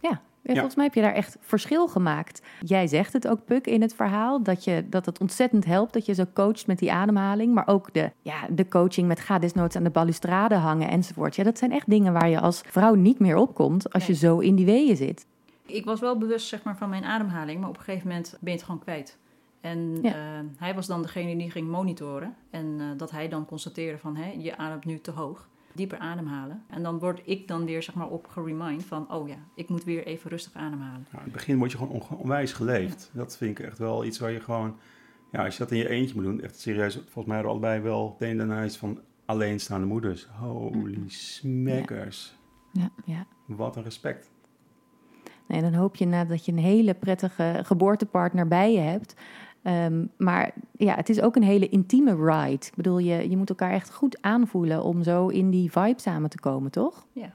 [0.00, 2.42] Ja, en volgens mij heb je daar echt verschil gemaakt.
[2.60, 6.06] Jij zegt het ook, Puk, in het verhaal, dat, je, dat het ontzettend helpt dat
[6.06, 7.54] je zo coacht met die ademhaling.
[7.54, 11.36] Maar ook de, ja, de coaching met ga desnoods aan de balustrade hangen enzovoort.
[11.36, 14.38] Ja, dat zijn echt dingen waar je als vrouw niet meer opkomt als je zo
[14.38, 15.26] in die weeën zit.
[15.66, 18.52] Ik was wel bewust zeg maar, van mijn ademhaling, maar op een gegeven moment ben
[18.52, 19.18] je het gewoon kwijt.
[19.60, 20.10] En Ja.
[20.12, 20.16] eh,
[20.56, 22.34] hij was dan degene die ging monitoren.
[22.50, 25.48] En eh, dat hij dan constateerde van, hé, je ademt nu te hoog.
[25.72, 26.62] Dieper ademhalen.
[26.68, 29.84] En dan word ik dan weer zeg maar op geremind van, oh ja, ik moet
[29.84, 31.06] weer even rustig ademhalen.
[31.10, 33.10] Nou, in het begin word je gewoon on- onwijs geleefd.
[33.12, 34.76] Dat vind ik echt wel iets waar je gewoon...
[35.32, 36.94] Ja, als je dat in je eentje moet doen, echt serieus.
[36.94, 40.26] Volgens mij hadden we allebei wel meteen daarna iets van alleenstaande moeders.
[40.26, 42.34] Holy smackers.
[42.72, 43.26] Ja, ja.
[43.46, 44.30] Wat een respect.
[45.46, 49.14] Nee, dan hoop je inderdaad dat je een hele prettige geboortepartner bij je hebt.
[49.62, 52.52] Ehm, maar ja, het is ook een hele intieme ride.
[52.66, 56.30] Ik bedoel, je, je moet elkaar echt goed aanvoelen om zo in die vibe samen
[56.30, 57.06] te komen, toch?
[57.12, 57.32] Ja.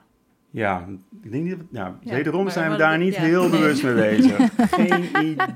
[0.49, 0.85] Ja,
[1.23, 1.65] ik denk niet dat...
[1.71, 3.49] Ja, wederom maar- zijn we daar niet ja, heel nee.
[3.49, 4.49] bewust mee bezig.
[4.57, 5.03] Geen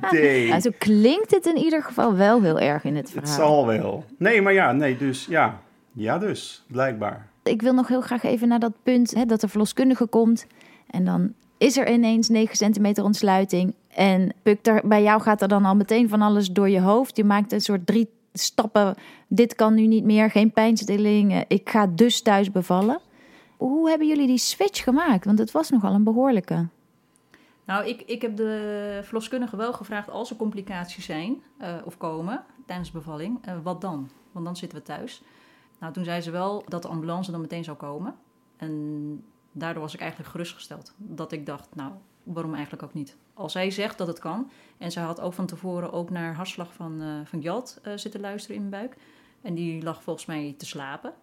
[0.10, 0.48] idee.
[0.48, 3.36] Ja, zo klinkt het in ieder geval wel heel erg in het Het verhaal.
[3.48, 4.06] zal wel.
[4.18, 5.60] Nee, maar ja, nee, dus ja.
[5.92, 7.28] Ja, dus, blijkbaar.
[7.44, 10.46] Ik wil nog heel graag even naar dat punt hè, dat de verloskundige komt.
[10.90, 13.74] En dan is er ineens 9 centimeter ontsluiting.
[13.88, 17.18] En Puk, daar, bij jou gaat er dan al meteen van alles door je hoofd.
[17.18, 18.96] Je maakt een soort drie stappen.
[19.28, 21.32] Dit kan nu niet meer, geen pijnstilling.
[21.32, 23.00] eh, Ik ga dus thuis bevallen.
[23.58, 25.26] Hoe hebben jullie die switch gemaakt?
[25.26, 26.68] Want het was nogal een behoorlijke.
[27.66, 32.44] Nou, ik, ik heb de verloskundige wel gevraagd als er complicaties zijn eh, of komen
[32.66, 34.10] tijdens de bevalling, eh, wat dan?
[34.32, 35.22] Want dan zitten we thuis.
[35.80, 38.16] Nou, toen zei ze wel dat de ambulance dan meteen zou komen.
[38.58, 40.94] En daardoor was ik eigenlijk gerustgesteld.
[40.98, 41.92] Dat ik dacht, nou,
[42.24, 43.16] waarom eigenlijk ook niet?
[43.34, 44.52] Als zij zegt dat het kan.
[44.78, 48.22] En zij had ook van tevoren ook naar hartslag van, eh van Jalt eh, zitten
[48.22, 48.98] luisteren in mijn buik.
[49.42, 51.14] En die lag volgens mij te slapen.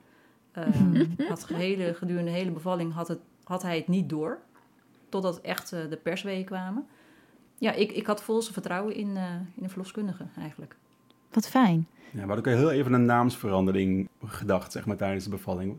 [0.52, 4.38] Eh, had gehele, gedurende de hele bevalling had, het, had hij het niet door.
[5.08, 6.86] Totdat echt eh, de persweeën kwamen.
[7.58, 10.76] Ja, ik, ik had volste vertrouwen in, eh, in de verloskundige eigenlijk.
[11.30, 11.86] Wat fijn.
[12.10, 15.76] Ja, we hadden ook heel even een naamsverandering gedacht, zeg maar, tijdens de bevalling.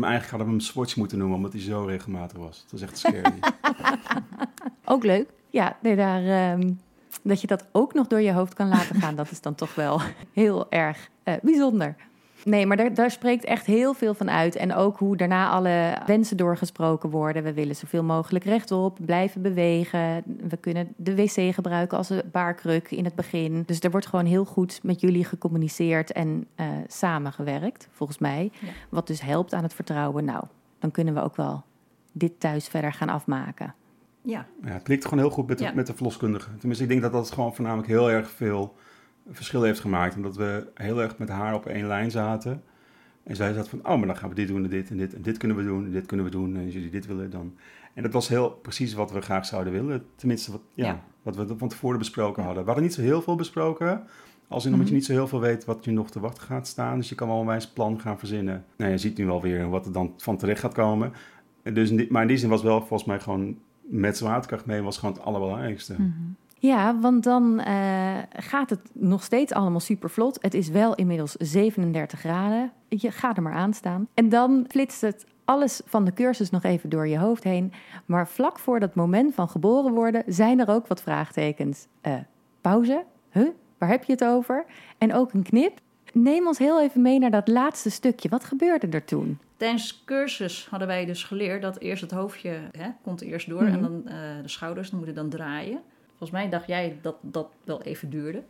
[0.00, 2.60] We eigenlijk hadden we hem Swatch moeten noemen, omdat hij zo regelmatig was.
[2.62, 3.38] Dat was echt scary.
[4.84, 5.28] Ook leuk.
[5.50, 6.72] Ja, nee, daar, ehm,
[7.22, 9.74] dat je dat ook nog door je hoofd kan laten gaan, dat is dan toch
[9.74, 10.00] wel
[10.32, 11.96] heel erg eh, bijzonder.
[12.44, 14.56] Nee, maar daar, daar spreekt echt heel veel van uit.
[14.56, 17.42] En ook hoe daarna alle wensen doorgesproken worden.
[17.42, 20.22] We willen zoveel mogelijk rechtop, blijven bewegen.
[20.48, 23.62] We kunnen de wc gebruiken als een baarkruk in het begin.
[23.66, 28.50] Dus er wordt gewoon heel goed met jullie gecommuniceerd en eh, samengewerkt, volgens mij.
[28.60, 28.68] Ja.
[28.88, 30.24] Wat dus helpt aan het vertrouwen.
[30.24, 30.44] Nou,
[30.78, 31.62] dan kunnen we ook wel
[32.12, 33.74] dit thuis verder gaan afmaken.
[34.22, 35.72] Ja, ja, het klikt gewoon heel goed met de, Ja.
[35.74, 36.48] met de verloskundige.
[36.56, 38.74] Tenminste, ik denk dat dat gewoon voornamelijk heel erg veel
[39.30, 40.16] verschil heeft gemaakt.
[40.16, 42.62] Omdat we heel erg met haar op één lijn zaten.
[43.22, 45.14] En zij zat van, oh, maar dan gaan we dit doen en dit en dit.
[45.14, 46.56] En dit kunnen we doen en dit kunnen we doen.
[46.56, 47.54] En als jullie dit willen, dan...
[47.94, 50.04] En dat was heel precies wat we graag zouden willen.
[50.16, 51.02] Tenminste, wat, ja, Ja.
[51.22, 52.60] wat we van tevoren besproken hadden.
[52.62, 54.02] We hadden niet zo heel veel besproken.
[54.48, 56.66] Als in omdat je niet zo heel veel weet wat je nog te wachten gaat
[56.66, 56.96] staan.
[56.98, 58.64] Dus je kan wel een wijs plan gaan verzinnen.
[58.76, 61.12] Nou, je ziet nu alweer wat er dan van terecht gaat komen.
[61.62, 64.98] En Dus maar in die zin was wel volgens mij gewoon met zwaartekracht mee was
[64.98, 65.96] gewoon het allerbelangrijkste.
[66.62, 70.38] Ja, want dan eh, gaat het nog steeds allemaal super vlot.
[70.40, 72.72] Het is wel inmiddels 37 graden.
[72.88, 74.08] Je gaat er maar aan staan.
[74.14, 77.72] En dan flitst het alles van de cursus nog even door je hoofd heen.
[78.06, 81.86] Maar vlak voor dat moment van geboren worden zijn er ook wat vraagtekens.
[82.00, 82.14] Eh,
[82.60, 83.04] pauze?
[83.30, 83.48] Huh?
[83.78, 84.64] Waar heb je het over?
[84.98, 85.78] En ook een knip.
[86.12, 88.28] Neem ons heel even mee naar dat laatste stukje.
[88.28, 89.38] Wat gebeurde er toen?
[89.56, 93.48] tijdens de cursus hadden wij dus geleerd dat eerst het hoofdje hè, komt er eerst
[93.48, 93.72] door Mhm.
[93.72, 95.80] en dan eh, de schouders dan moeten dan draaien.
[96.22, 98.42] Volgens mij dacht jij dat dat wel even duurde.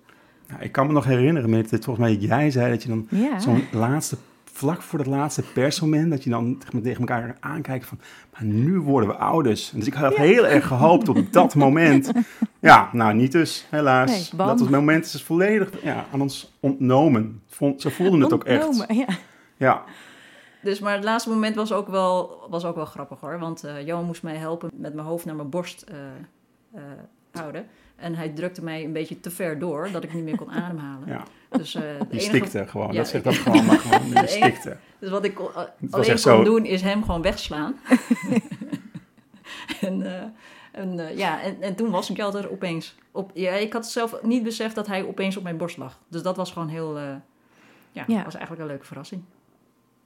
[0.48, 3.06] Nou, ik kan me nog herinneren, met dit, volgens mij jij zei dat je dan
[3.10, 3.38] Ja.
[3.38, 7.98] zo'n laatste, vlak voor dat laatste persmoment, dat je dan tegen- elkaar aankijkt van,
[8.32, 9.70] maar nu worden we ouders.
[9.70, 12.12] Dus ik had heel erg gehoopt op dat moment.
[12.60, 14.32] Ja, nou niet dus, helaas.
[14.32, 17.42] Nee, dat moment is dus volledig ja, aan ons ontnomen.
[17.46, 18.66] Vond- Ze voelden het ook echt.
[18.66, 19.06] Ontnomen, Ja.
[19.56, 19.82] Ja,
[20.62, 23.38] Dus, maar het laatste moment was ook wel, was ook wel grappig hoor.
[23.38, 25.96] Want eh Johan moest mij helpen met mijn hoofd naar mijn borst eh,
[26.74, 26.82] eh,
[27.32, 27.66] houden.
[27.96, 31.08] En hij drukte mij een beetje te ver door, dat ik niet meer kon ademhalen.
[31.08, 31.22] ja.
[31.50, 32.92] Dus, eh, je enige- stikte gewoon.
[32.92, 34.76] Ja, dat zegt ik- dat gewoon, maar gewoon, je stikte.
[34.98, 35.38] Dus wat ik
[35.90, 36.44] alleen kon zo.
[36.44, 37.76] doen, is hem gewoon wegslaan.
[39.80, 40.22] en eh,
[40.72, 42.94] en eh, ja, en, en toen was ik er opeens.
[43.10, 45.98] Op, ja, ik had zelf niet beseft dat hij opeens op mijn borst lag.
[46.08, 46.98] Dus dat was gewoon heel...
[46.98, 47.04] eh,
[47.92, 48.24] ja, Ja.
[48.24, 49.22] was eigenlijk een leuke verrassing.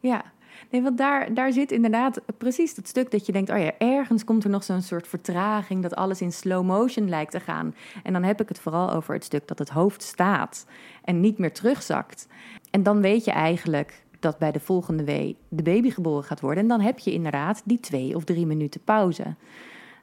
[0.00, 0.24] Ja,
[0.70, 4.24] nee, want daar, daar zit inderdaad precies dat stuk dat je denkt: oh ja, ergens
[4.24, 7.74] komt er nog zo'n soort vertraging, dat alles in slow motion lijkt te gaan.
[8.02, 10.66] En dan heb ik het vooral over het stuk dat het hoofd staat
[11.04, 12.28] en niet meer terugzakt.
[12.70, 16.62] En dan weet je eigenlijk dat bij de volgende wee de baby geboren gaat worden.
[16.62, 19.34] En dan heb je inderdaad die twee of drie minuten pauze.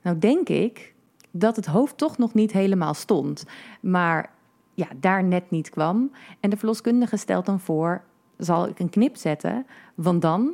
[0.02, 0.94] Nou, denk ik
[1.32, 3.46] dat het hoofd toch nog niet helemaal stond,
[3.82, 4.32] maar
[4.74, 6.12] ja, daar net niet kwam.
[6.39, 8.04] En de verloskundige stelt dan voor:
[8.38, 9.65] zal ik een knip zetten?
[9.96, 10.52] Want dan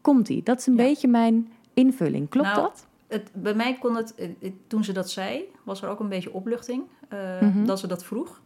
[0.00, 0.40] komt hij.
[0.44, 0.82] Dat is een Ja.
[0.82, 2.28] beetje mijn invulling.
[2.28, 2.86] Klopt Nou, dat?
[3.06, 4.14] Het, bij mij kon het,
[4.66, 7.64] toen ze dat zei, was er ook een beetje opluchting eh, Mhm.
[7.64, 8.40] dat ze dat vroeg.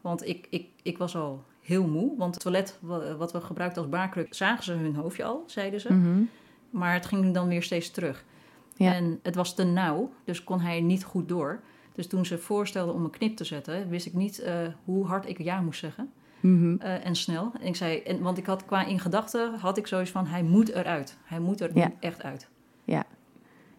[0.00, 2.16] Want ik, ik, ik was al heel moe.
[2.16, 5.80] Want het toilet wa- wat we gebruikten als baarkruk, zagen ze hun hoofdje al, zeiden
[5.80, 5.92] ze.
[5.92, 6.22] Mhm.
[6.70, 8.24] Maar het ging dan weer steeds terug.
[8.76, 8.94] Ja.
[8.94, 11.60] En het was te nauw, dus kon hij niet goed door.
[11.94, 15.28] Dus toen ze voorstelden om een knip te zetten, wist ik niet eh, hoe hard
[15.28, 16.12] ik ja moest zeggen.
[16.40, 16.76] Mhm.
[16.78, 17.52] Eh, en snel.
[17.60, 20.42] En ik zei, en, want ik had qua in gedachten had ik zoiets van, hij
[20.42, 21.16] moet eruit.
[21.24, 21.86] Hij moet er Ja.
[21.88, 22.48] nu echt uit.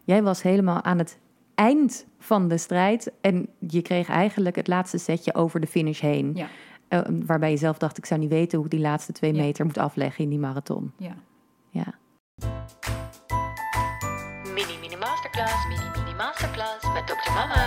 [0.05, 1.19] Jij was helemaal aan het
[1.55, 6.31] eind van de strijd en je kreeg eigenlijk het laatste setje over de finish heen.
[6.35, 6.47] Ja.
[6.87, 9.41] Eh, waarbij je zelf dacht, ik zou niet weten hoe ik die laatste twee Ja.
[9.41, 10.91] meter moet afleggen in die marathon.
[10.97, 11.15] Ja.
[11.69, 11.93] Ja.
[14.53, 17.31] Mini Mini Masterclass, Mini Mini Masterclass met Dr.
[17.33, 17.65] Mama.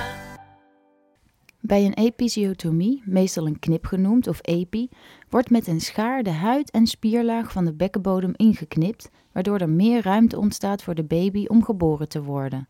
[1.66, 4.88] Bij een episiotomie, meestal een knip genoemd of epi,
[5.28, 10.02] wordt met een schaar de huid en spierlaag van de bekkenbodem ingeknipt, waardoor er meer
[10.02, 12.68] ruimte ontstaat voor de baby om geboren te worden.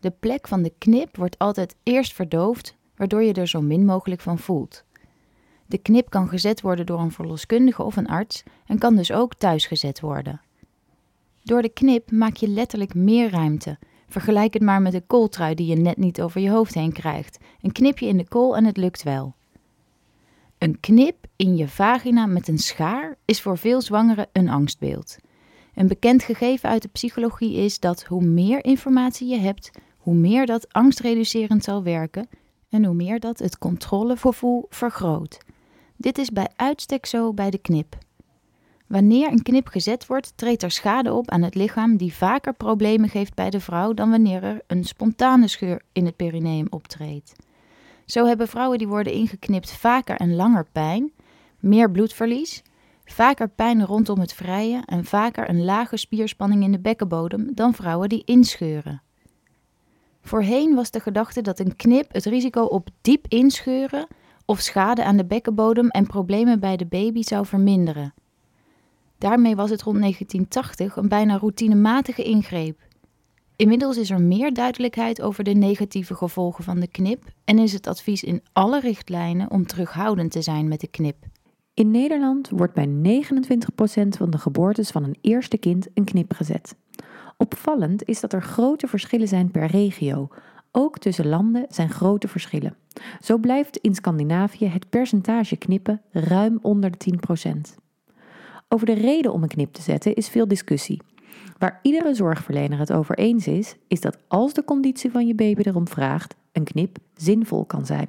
[0.00, 4.20] De plek van de knip wordt altijd eerst verdoofd, waardoor je er zo min mogelijk
[4.20, 4.84] van voelt.
[5.66, 9.34] De knip kan gezet worden door een verloskundige of een arts en kan dus ook
[9.34, 10.40] thuis gezet worden.
[11.42, 13.78] Door de knip maak je letterlijk meer ruimte.
[14.14, 17.38] Vergelijk het maar met een kooltrui die je net niet over je hoofd heen krijgt.
[17.60, 19.34] Een knipje in de kool en het lukt wel.
[20.58, 25.16] Een knip in je vagina met een schaar is voor veel zwangeren een angstbeeld.
[25.74, 30.46] Een bekend gegeven uit de psychologie is dat hoe meer informatie je hebt, hoe meer
[30.46, 32.28] dat angstreducerend zal werken
[32.68, 35.38] en hoe meer dat het controlegevoel vergroot.
[35.96, 37.98] Dit is bij uitstek zo bij de knip.
[38.86, 43.08] Wanneer een knip gezet wordt, treedt er schade op aan het lichaam die vaker problemen
[43.08, 47.32] geeft bij de vrouw dan wanneer er een spontane scheur in het perineum optreedt.
[48.06, 51.12] Zo hebben vrouwen die worden ingeknipt vaker en langer pijn,
[51.60, 52.62] meer bloedverlies,
[53.04, 58.08] vaker pijn rondom het vrije en vaker een lage spierspanning in de bekkenbodem dan vrouwen
[58.08, 59.02] die inscheuren.
[60.22, 64.06] Voorheen was de gedachte dat een knip het risico op diep inscheuren
[64.44, 68.14] of schade aan de bekkenbodem en problemen bij de baby zou verminderen.
[69.24, 72.80] Daarmee was het rond 1980 een bijna routinematige ingreep.
[73.56, 77.86] Inmiddels is er meer duidelijkheid over de negatieve gevolgen van de knip en is het
[77.86, 81.16] advies in alle richtlijnen om terughoudend te zijn met de knip.
[81.74, 86.76] In Nederland wordt bij 29% van de geboortes van een eerste kind een knip gezet.
[87.36, 90.28] Opvallend is dat er grote verschillen zijn per regio.
[90.72, 92.76] Ook tussen landen zijn grote verschillen.
[93.20, 97.18] Zo blijft in Scandinavië het percentage knippen ruim onder de
[97.76, 97.83] 10%.
[98.74, 101.02] Over de reden om een knip te zetten is veel discussie.
[101.58, 105.62] Waar iedere zorgverlener het over eens is, is dat als de conditie van je baby
[105.62, 108.08] erom vraagt, een knip zinvol kan zijn.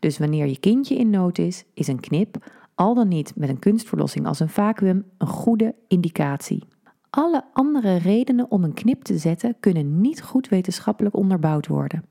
[0.00, 3.58] Dus wanneer je kindje in nood is, is een knip, al dan niet met een
[3.58, 6.62] kunstverlossing als een vacuüm, een goede indicatie.
[7.10, 12.04] Alle andere redenen om een knip te zetten kunnen niet goed wetenschappelijk onderbouwd worden.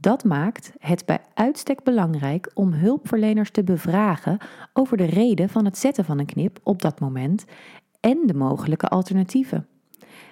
[0.00, 4.38] Dat maakt het bij uitstek belangrijk om hulpverleners te bevragen
[4.72, 7.44] over de reden van het zetten van een knip op dat moment
[8.00, 9.66] en de mogelijke alternatieven.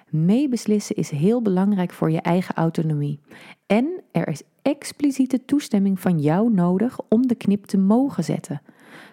[0.09, 3.19] Meebeslissen is heel belangrijk voor je eigen autonomie.
[3.65, 8.61] En er is expliciete toestemming van jou nodig om de knip te mogen zetten.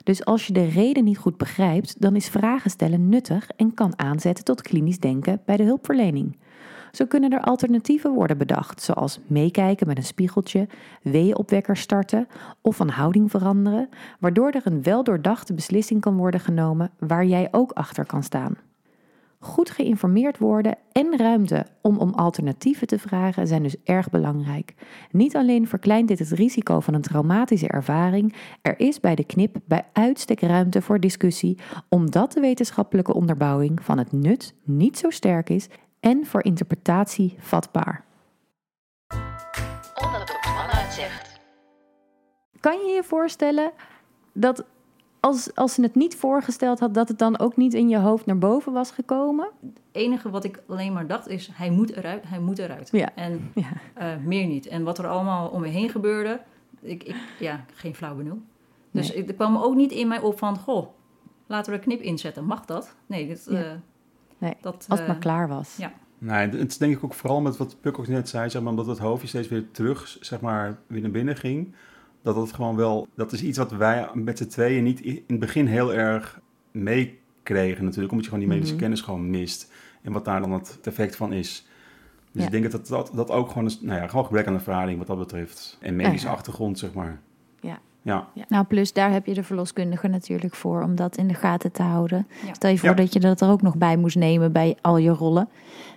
[0.02, 3.98] Dus als je de reden niet goed begrijpt, dan is vragen stellen nuttig en kan
[3.98, 6.36] aanzetten tot klinisch denken bij de hulpverlening.
[6.94, 10.68] Zo kunnen er alternatieven worden bedacht, zoals meekijken met een spiegeltje,
[11.02, 12.26] weeënopwekker starten
[12.61, 17.72] of van houding veranderen, waardoor er een weldoordachte beslissing kan worden genomen waar jij ook
[17.72, 18.57] achter kan staan.
[19.44, 24.74] Goed geïnformeerd worden en ruimte om om alternatieven te vragen zijn dus erg belangrijk.
[25.11, 29.57] Niet alleen verkleint dit het risico van een traumatische ervaring, er is bij de knip
[29.66, 35.50] bij uitstek ruimte voor discussie, omdat de wetenschappelijke onderbouwing van het nut niet zo sterk
[35.50, 35.68] is
[36.04, 38.04] en voor interpretatie vatbaar.
[42.60, 43.70] Kan je je voorstellen
[44.32, 44.64] dat
[45.20, 48.26] als, als ze het niet voorgesteld had, dat het dan ook niet in je hoofd
[48.26, 49.48] naar boven was gekomen?
[49.60, 52.88] Het enige wat ik alleen maar dacht is, hij moet eruit, hij moet eruit.
[52.92, 53.14] Ja.
[53.14, 53.66] En Ja.
[53.94, 54.66] eh, meer niet.
[54.66, 56.40] En wat er allemaal om me heen gebeurde,
[56.80, 58.42] ik, ik, ja, geen flauw benul.
[58.90, 59.16] Dus Nee.
[59.18, 60.86] ik- er kwam ook niet in mij op van, goh,
[61.46, 62.44] laten we een knip inzetten.
[62.44, 62.94] Mag dat?
[63.06, 63.62] Nee, dit, Ja.
[63.62, 63.70] eh,
[64.44, 64.74] Nee, dat...
[64.74, 65.76] als het eh, maar klaar was.
[65.76, 65.92] ja.
[66.18, 68.70] Nee, het is denk ik ook vooral met wat Puk ook net zei, zeg maar,
[68.70, 71.74] omdat het hoofdje steeds weer terug, zeg maar, weer naar binnen ging.
[72.22, 75.38] Dat het gewoon wel, dat is iets wat wij met z'n tweeën niet in het
[75.38, 76.40] begin heel erg
[76.72, 78.83] meekregen natuurlijk, omdat je gewoon die medische Mhm.
[78.83, 79.72] kennis gewoon mist.
[80.02, 81.68] En wat daar dan het effect van is.
[82.33, 82.44] Dus Ja.
[82.46, 85.07] ik denk dat dat, dat ook gewoon, is, nou ja, gewoon gebrek aan ervaring wat
[85.07, 85.78] dat betreft.
[85.80, 86.33] En medische Ja.
[86.33, 87.20] achtergrond, zeg maar.
[88.04, 88.28] Ja.
[88.34, 88.44] Ja.
[88.48, 91.82] Nou, plus daar heb je de verloskundige natuurlijk voor om dat in de gaten te
[91.82, 92.26] houden.
[92.46, 92.54] Ja.
[92.54, 92.94] Stel je voor Ja.
[92.94, 95.48] dat je dat er ook nog bij moest nemen bij al je rollen.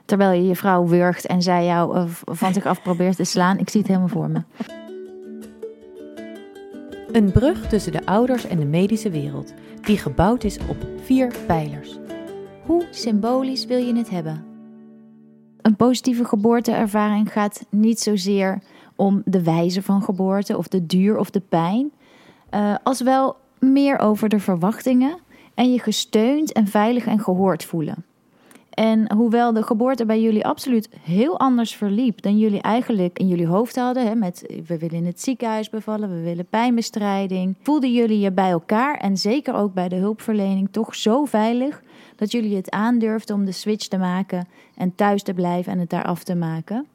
[0.06, 3.58] Terwijl je je vrouw wurgt en zij jou eh, van zich af probeert te slaan.
[3.58, 4.42] Ik zie het helemaal voor me.
[7.12, 11.98] Een brug tussen de ouders en de medische wereld, die gebouwd is op vier pijlers.
[12.66, 14.46] Hoe symbolisch wil je het hebben?
[15.62, 18.62] Een positieve geboorteervaring gaat niet zozeer
[18.96, 21.92] om de wijze van geboorte of de duur of de pijn,
[22.50, 25.18] eh, als wel meer over de verwachtingen
[25.54, 28.06] en je gesteund en veilig en gehoord voelen.
[28.78, 33.48] En hoewel de geboorte bij jullie absoluut heel anders verliep dan jullie eigenlijk in jullie
[33.48, 38.20] hoofd hadden, hè, met we willen in het ziekenhuis bevallen, we willen pijnbestrijding, voelden jullie
[38.20, 41.82] je bij elkaar en zeker ook bij de hulpverlening toch zo veilig
[42.16, 45.90] dat jullie het aandurfden om de switch te maken en thuis te blijven en het
[45.90, 46.88] daar af te maken.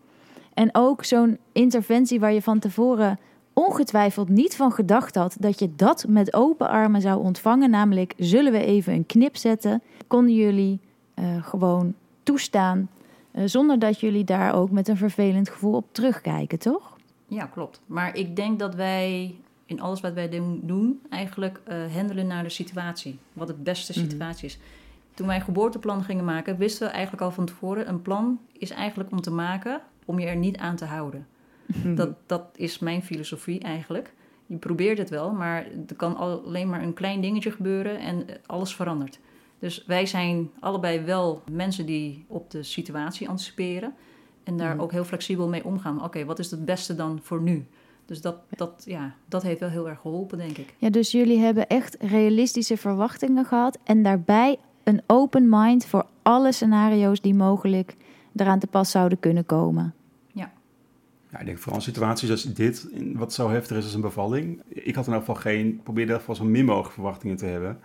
[0.54, 3.18] En ook zo'n interventie waar je van tevoren
[3.52, 8.52] ongetwijfeld niet van gedacht had dat je dat met open armen zou ontvangen, namelijk zullen
[8.52, 10.80] we even een knip zetten, konden jullie
[11.14, 12.88] uh, gewoon toestaan
[13.32, 16.96] uh, zonder dat jullie daar ook met een vervelend gevoel op terugkijken, toch?
[17.26, 17.80] Ja, klopt.
[17.86, 19.34] Maar ik denk dat wij
[19.66, 24.46] in alles wat wij doen eigenlijk uh, handelen naar de situatie, wat de beste situatie
[24.46, 24.58] is.
[25.14, 28.70] Toen wij een geboorteplan gingen maken, wisten we eigenlijk al van tevoren: een plan is
[28.70, 31.26] eigenlijk om te maken om je er niet aan te houden.
[31.94, 34.12] Dat, dat is mijn filosofie eigenlijk.
[34.46, 38.74] Je probeert het wel, maar er kan alleen maar een klein dingetje gebeuren en alles
[38.74, 39.18] verandert.
[39.58, 43.94] Dus wij zijn allebei wel mensen die op de situatie anticiperen
[44.44, 46.04] en daar ook heel flexibel mee omgaan.
[46.04, 47.66] Oké, wat is het beste dan voor nu?
[48.06, 50.74] Dus dat, dat, ja, dat heeft wel heel erg geholpen, denk ik.
[50.78, 56.52] Ja, dus jullie hebben echt realistische verwachtingen gehad en daarbij een open mind voor alle
[56.52, 57.96] scenario's die mogelijk
[58.36, 59.94] eraan te pas zouden kunnen komen.
[61.32, 61.38] Ja.
[61.38, 64.62] Ik denk vooral in situaties als dit, wat zo heftig is als een bevalling.
[64.68, 67.78] Ik had in elk geval geen, probeerde in geval zo min mogelijk verwachtingen te hebben.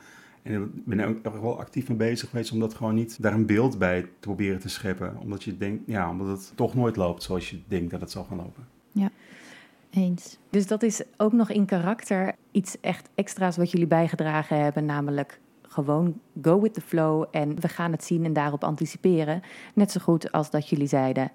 [0.44, 3.34] En ik ben er ook wel actief mee bezig geweest om dat gewoon niet daar
[3.34, 5.18] een beeld bij te proberen te scheppen.
[5.20, 8.24] Omdat je denkt, ja, omdat het toch nooit loopt zoals je denkt dat het zal
[8.24, 8.68] gaan lopen.
[8.92, 9.10] Ja,
[9.90, 10.38] eens.
[10.50, 15.40] Dus dat is ook nog in karakter iets echt extra's wat jullie bijgedragen hebben, namelijk
[15.62, 19.42] gewoon go with the flow en we gaan het zien en daarop anticiperen.
[19.74, 21.32] Net zo goed als dat jullie zeiden,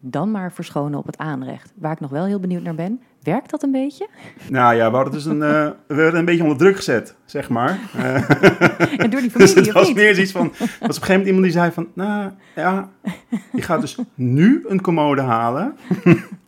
[0.00, 1.72] dan maar verschonen op het aanrecht.
[1.74, 4.08] Waar ik nog wel heel benieuwd naar ben, werkt dat een beetje?
[4.48, 7.48] Nou ja, we hadden dus een, uh, we werden een beetje onder druk gezet, zeg
[7.48, 7.78] maar.
[8.96, 9.96] en door die familie, dus het was niet?
[9.96, 12.90] meer zoiets van, er was op een gegeven moment iemand die zei van, nou ja,
[13.52, 15.76] je gaat dus nu een commode halen,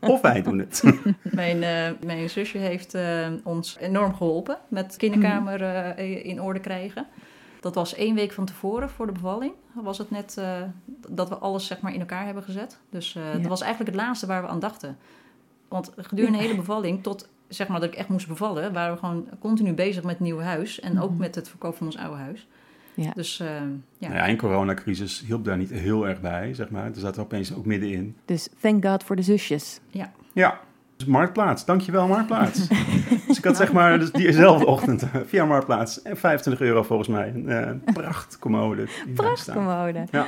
[0.01, 0.83] of wij doen het.
[1.23, 7.07] mijn, uh, mijn zusje heeft uh, ons enorm geholpen met kinderkamer in orde krijgen.
[7.63, 9.53] Dat was één week van tevoren voor de bevalling.
[9.75, 10.63] Was het net uh,
[11.09, 12.79] dat we alles zeg maar in elkaar hebben gezet.
[12.91, 13.39] Dus uh, ja.
[13.39, 14.99] dat was eigenlijk het laatste waar we aan dachten.
[15.69, 18.99] Want gedurende de hele bevalling, tot zeg maar dat ik echt moest bevallen, waren we
[18.99, 20.81] gewoon continu bezig met het nieuwe huis.
[20.81, 22.49] En ook met het verkoop van ons oude huis.
[22.95, 23.13] Ja.
[23.15, 23.49] Dus uh,
[23.99, 24.09] ja.
[24.09, 26.87] Nou ja, en coronacrisis hielp daar niet heel erg bij, zeg maar.
[26.87, 28.17] Er zaten we opeens ook middenin.
[28.25, 29.81] Dus thank God voor de zusjes.
[29.91, 30.13] Ja.
[30.33, 30.61] Ja,
[31.05, 31.65] Marktplaats.
[31.65, 32.69] Dankjewel, Marktplaats.
[33.27, 37.29] dus ik had zeg maar dus diezelfde ochtend via Marktplaats en 25 euro volgens mij.
[37.29, 38.87] Een uh, prachtcommode.
[39.15, 40.05] Prachtcommode.
[40.11, 40.27] Ja.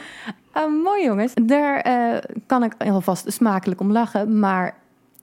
[0.56, 1.32] Uh, mooi jongens.
[1.42, 4.38] Daar uh, kan ik alvast smakelijk om lachen.
[4.38, 4.76] Maar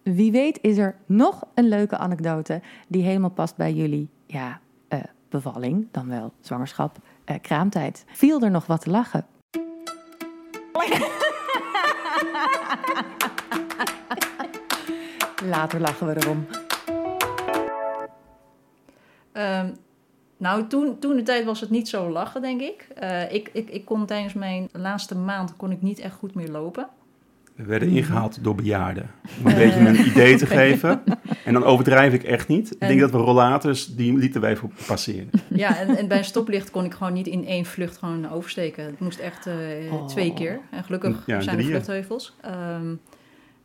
[0.04, 4.60] wie weet is er nog een leuke anekdote die helemaal past bij jullie ja,
[4.90, 6.98] uh, bevalling, dan wel zwangerschap,
[7.42, 8.06] kraamtijd.
[8.12, 9.26] Viel er nog wat te lachen?
[15.52, 16.48] Later lachen we erom.
[19.34, 19.76] Um,
[20.38, 22.88] nou, toen, toen de tijd was het niet zo lachen, denk ik.
[23.04, 23.70] Uh, ik, ik.
[23.70, 26.88] Ik kon tijdens mijn laatste maand kon ik niet echt goed meer lopen.
[27.56, 29.12] We werden ingehaald door bejaarden.
[29.40, 31.04] Om een beetje een idee te geven.
[31.46, 32.72] En dan overdrijf ik echt niet.
[32.72, 35.30] Ik denk dat we rollators, die lieten wij voor passeren.
[35.48, 38.86] Ja, en, en bij een stoplicht kon ik gewoon niet in één vlucht gewoon oversteken.
[38.86, 40.08] Het moest echt uh, oh.
[40.08, 40.60] twee keer.
[40.70, 42.36] En gelukkig ja, zijn er vluchtheuvels.
[42.46, 43.00] Um,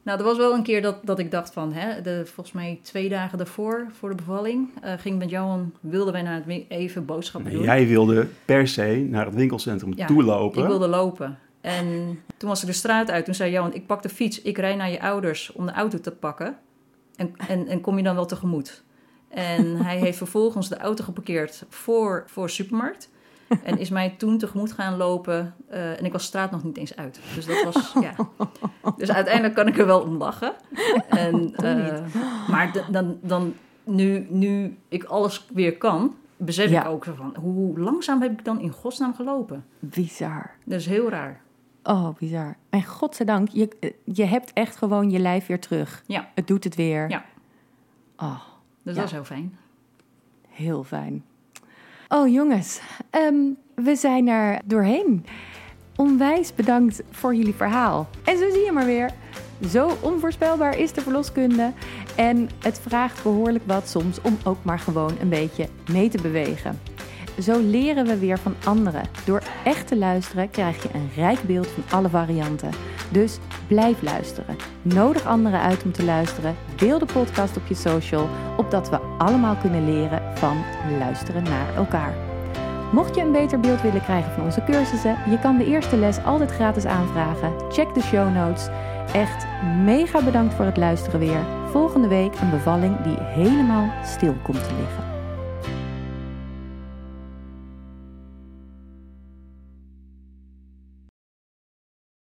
[0.07, 2.79] nou, er was wel een keer dat, dat ik dacht van, hè, de, volgens mij
[2.83, 7.05] twee dagen daarvoor, voor de bevalling, uh, ging met Johan, wilden wij naar het even
[7.05, 7.69] boodschappen nee, doen.
[7.69, 10.63] Jij wilde per se naar het winkelcentrum ja, toe lopen.
[10.63, 11.39] ik wilde lopen.
[11.61, 11.87] En
[12.37, 14.75] toen was ik de straat uit, toen zei Johan, ik pak de fiets, ik rij
[14.75, 16.59] naar je ouders om de auto te pakken.
[17.17, 18.83] En, en, en kom je dan wel tegemoet?
[19.29, 23.11] En hij heeft vervolgens de auto geparkeerd voor, voor de supermarkt.
[23.65, 25.55] En is mij toen tegemoet gaan lopen.
[25.71, 27.21] Uh, en ik was straat nog niet eens uit.
[27.35, 28.15] Dus dat was, ja.
[28.97, 30.55] Dus uiteindelijk kan ik er wel om lachen.
[31.09, 31.99] En, uh,
[32.49, 36.83] maar dan, dan nu, nu ik alles weer kan, besef Ja.
[36.83, 37.37] ik ook van...
[37.41, 39.65] hoe langzaam heb ik dan in godsnaam gelopen?
[39.79, 40.51] Bizar.
[40.65, 41.41] Dat is heel raar.
[41.83, 42.57] Oh, bizar.
[42.71, 46.03] En godzijdank, je, je hebt echt gewoon je lijf weer terug.
[46.07, 46.29] Ja.
[46.35, 47.11] Het doet het weer.
[47.11, 47.25] Ja.
[48.17, 48.41] Oh,
[48.83, 49.01] Dus Ja.
[49.01, 49.57] dat is heel fijn.
[50.49, 51.25] heel fijn.
[52.09, 52.81] Oh jongens,
[53.11, 53.35] ehm,
[53.75, 55.27] we zijn er doorheen.
[55.97, 58.09] Onwijs bedankt voor jullie verhaal.
[58.25, 59.11] En zo zie je maar weer.
[59.69, 61.73] Zo onvoorspelbaar is de verloskunde.
[62.17, 66.81] En het vraagt behoorlijk wat soms om ook maar gewoon een beetje mee te bewegen.
[67.41, 69.03] Zo leren we weer van anderen.
[69.25, 72.71] Door echt te luisteren krijg je een rijk beeld van alle varianten.
[73.11, 74.57] Dus blijf luisteren.
[74.83, 76.57] Nodig anderen uit om te luisteren.
[76.77, 80.65] Deel de podcast op je social, opdat we allemaal kunnen leren van
[80.99, 82.15] luisteren naar elkaar.
[82.93, 86.25] Mocht je een beter beeld willen krijgen van onze cursussen, je kan de eerste les
[86.25, 87.53] altijd gratis aanvragen.
[87.71, 88.69] Check de show notes.
[89.13, 89.47] Echt
[89.85, 91.41] mega bedankt voor het luisteren weer.
[91.71, 95.06] Volgende week een bevalling die helemaal stil komt te liggen.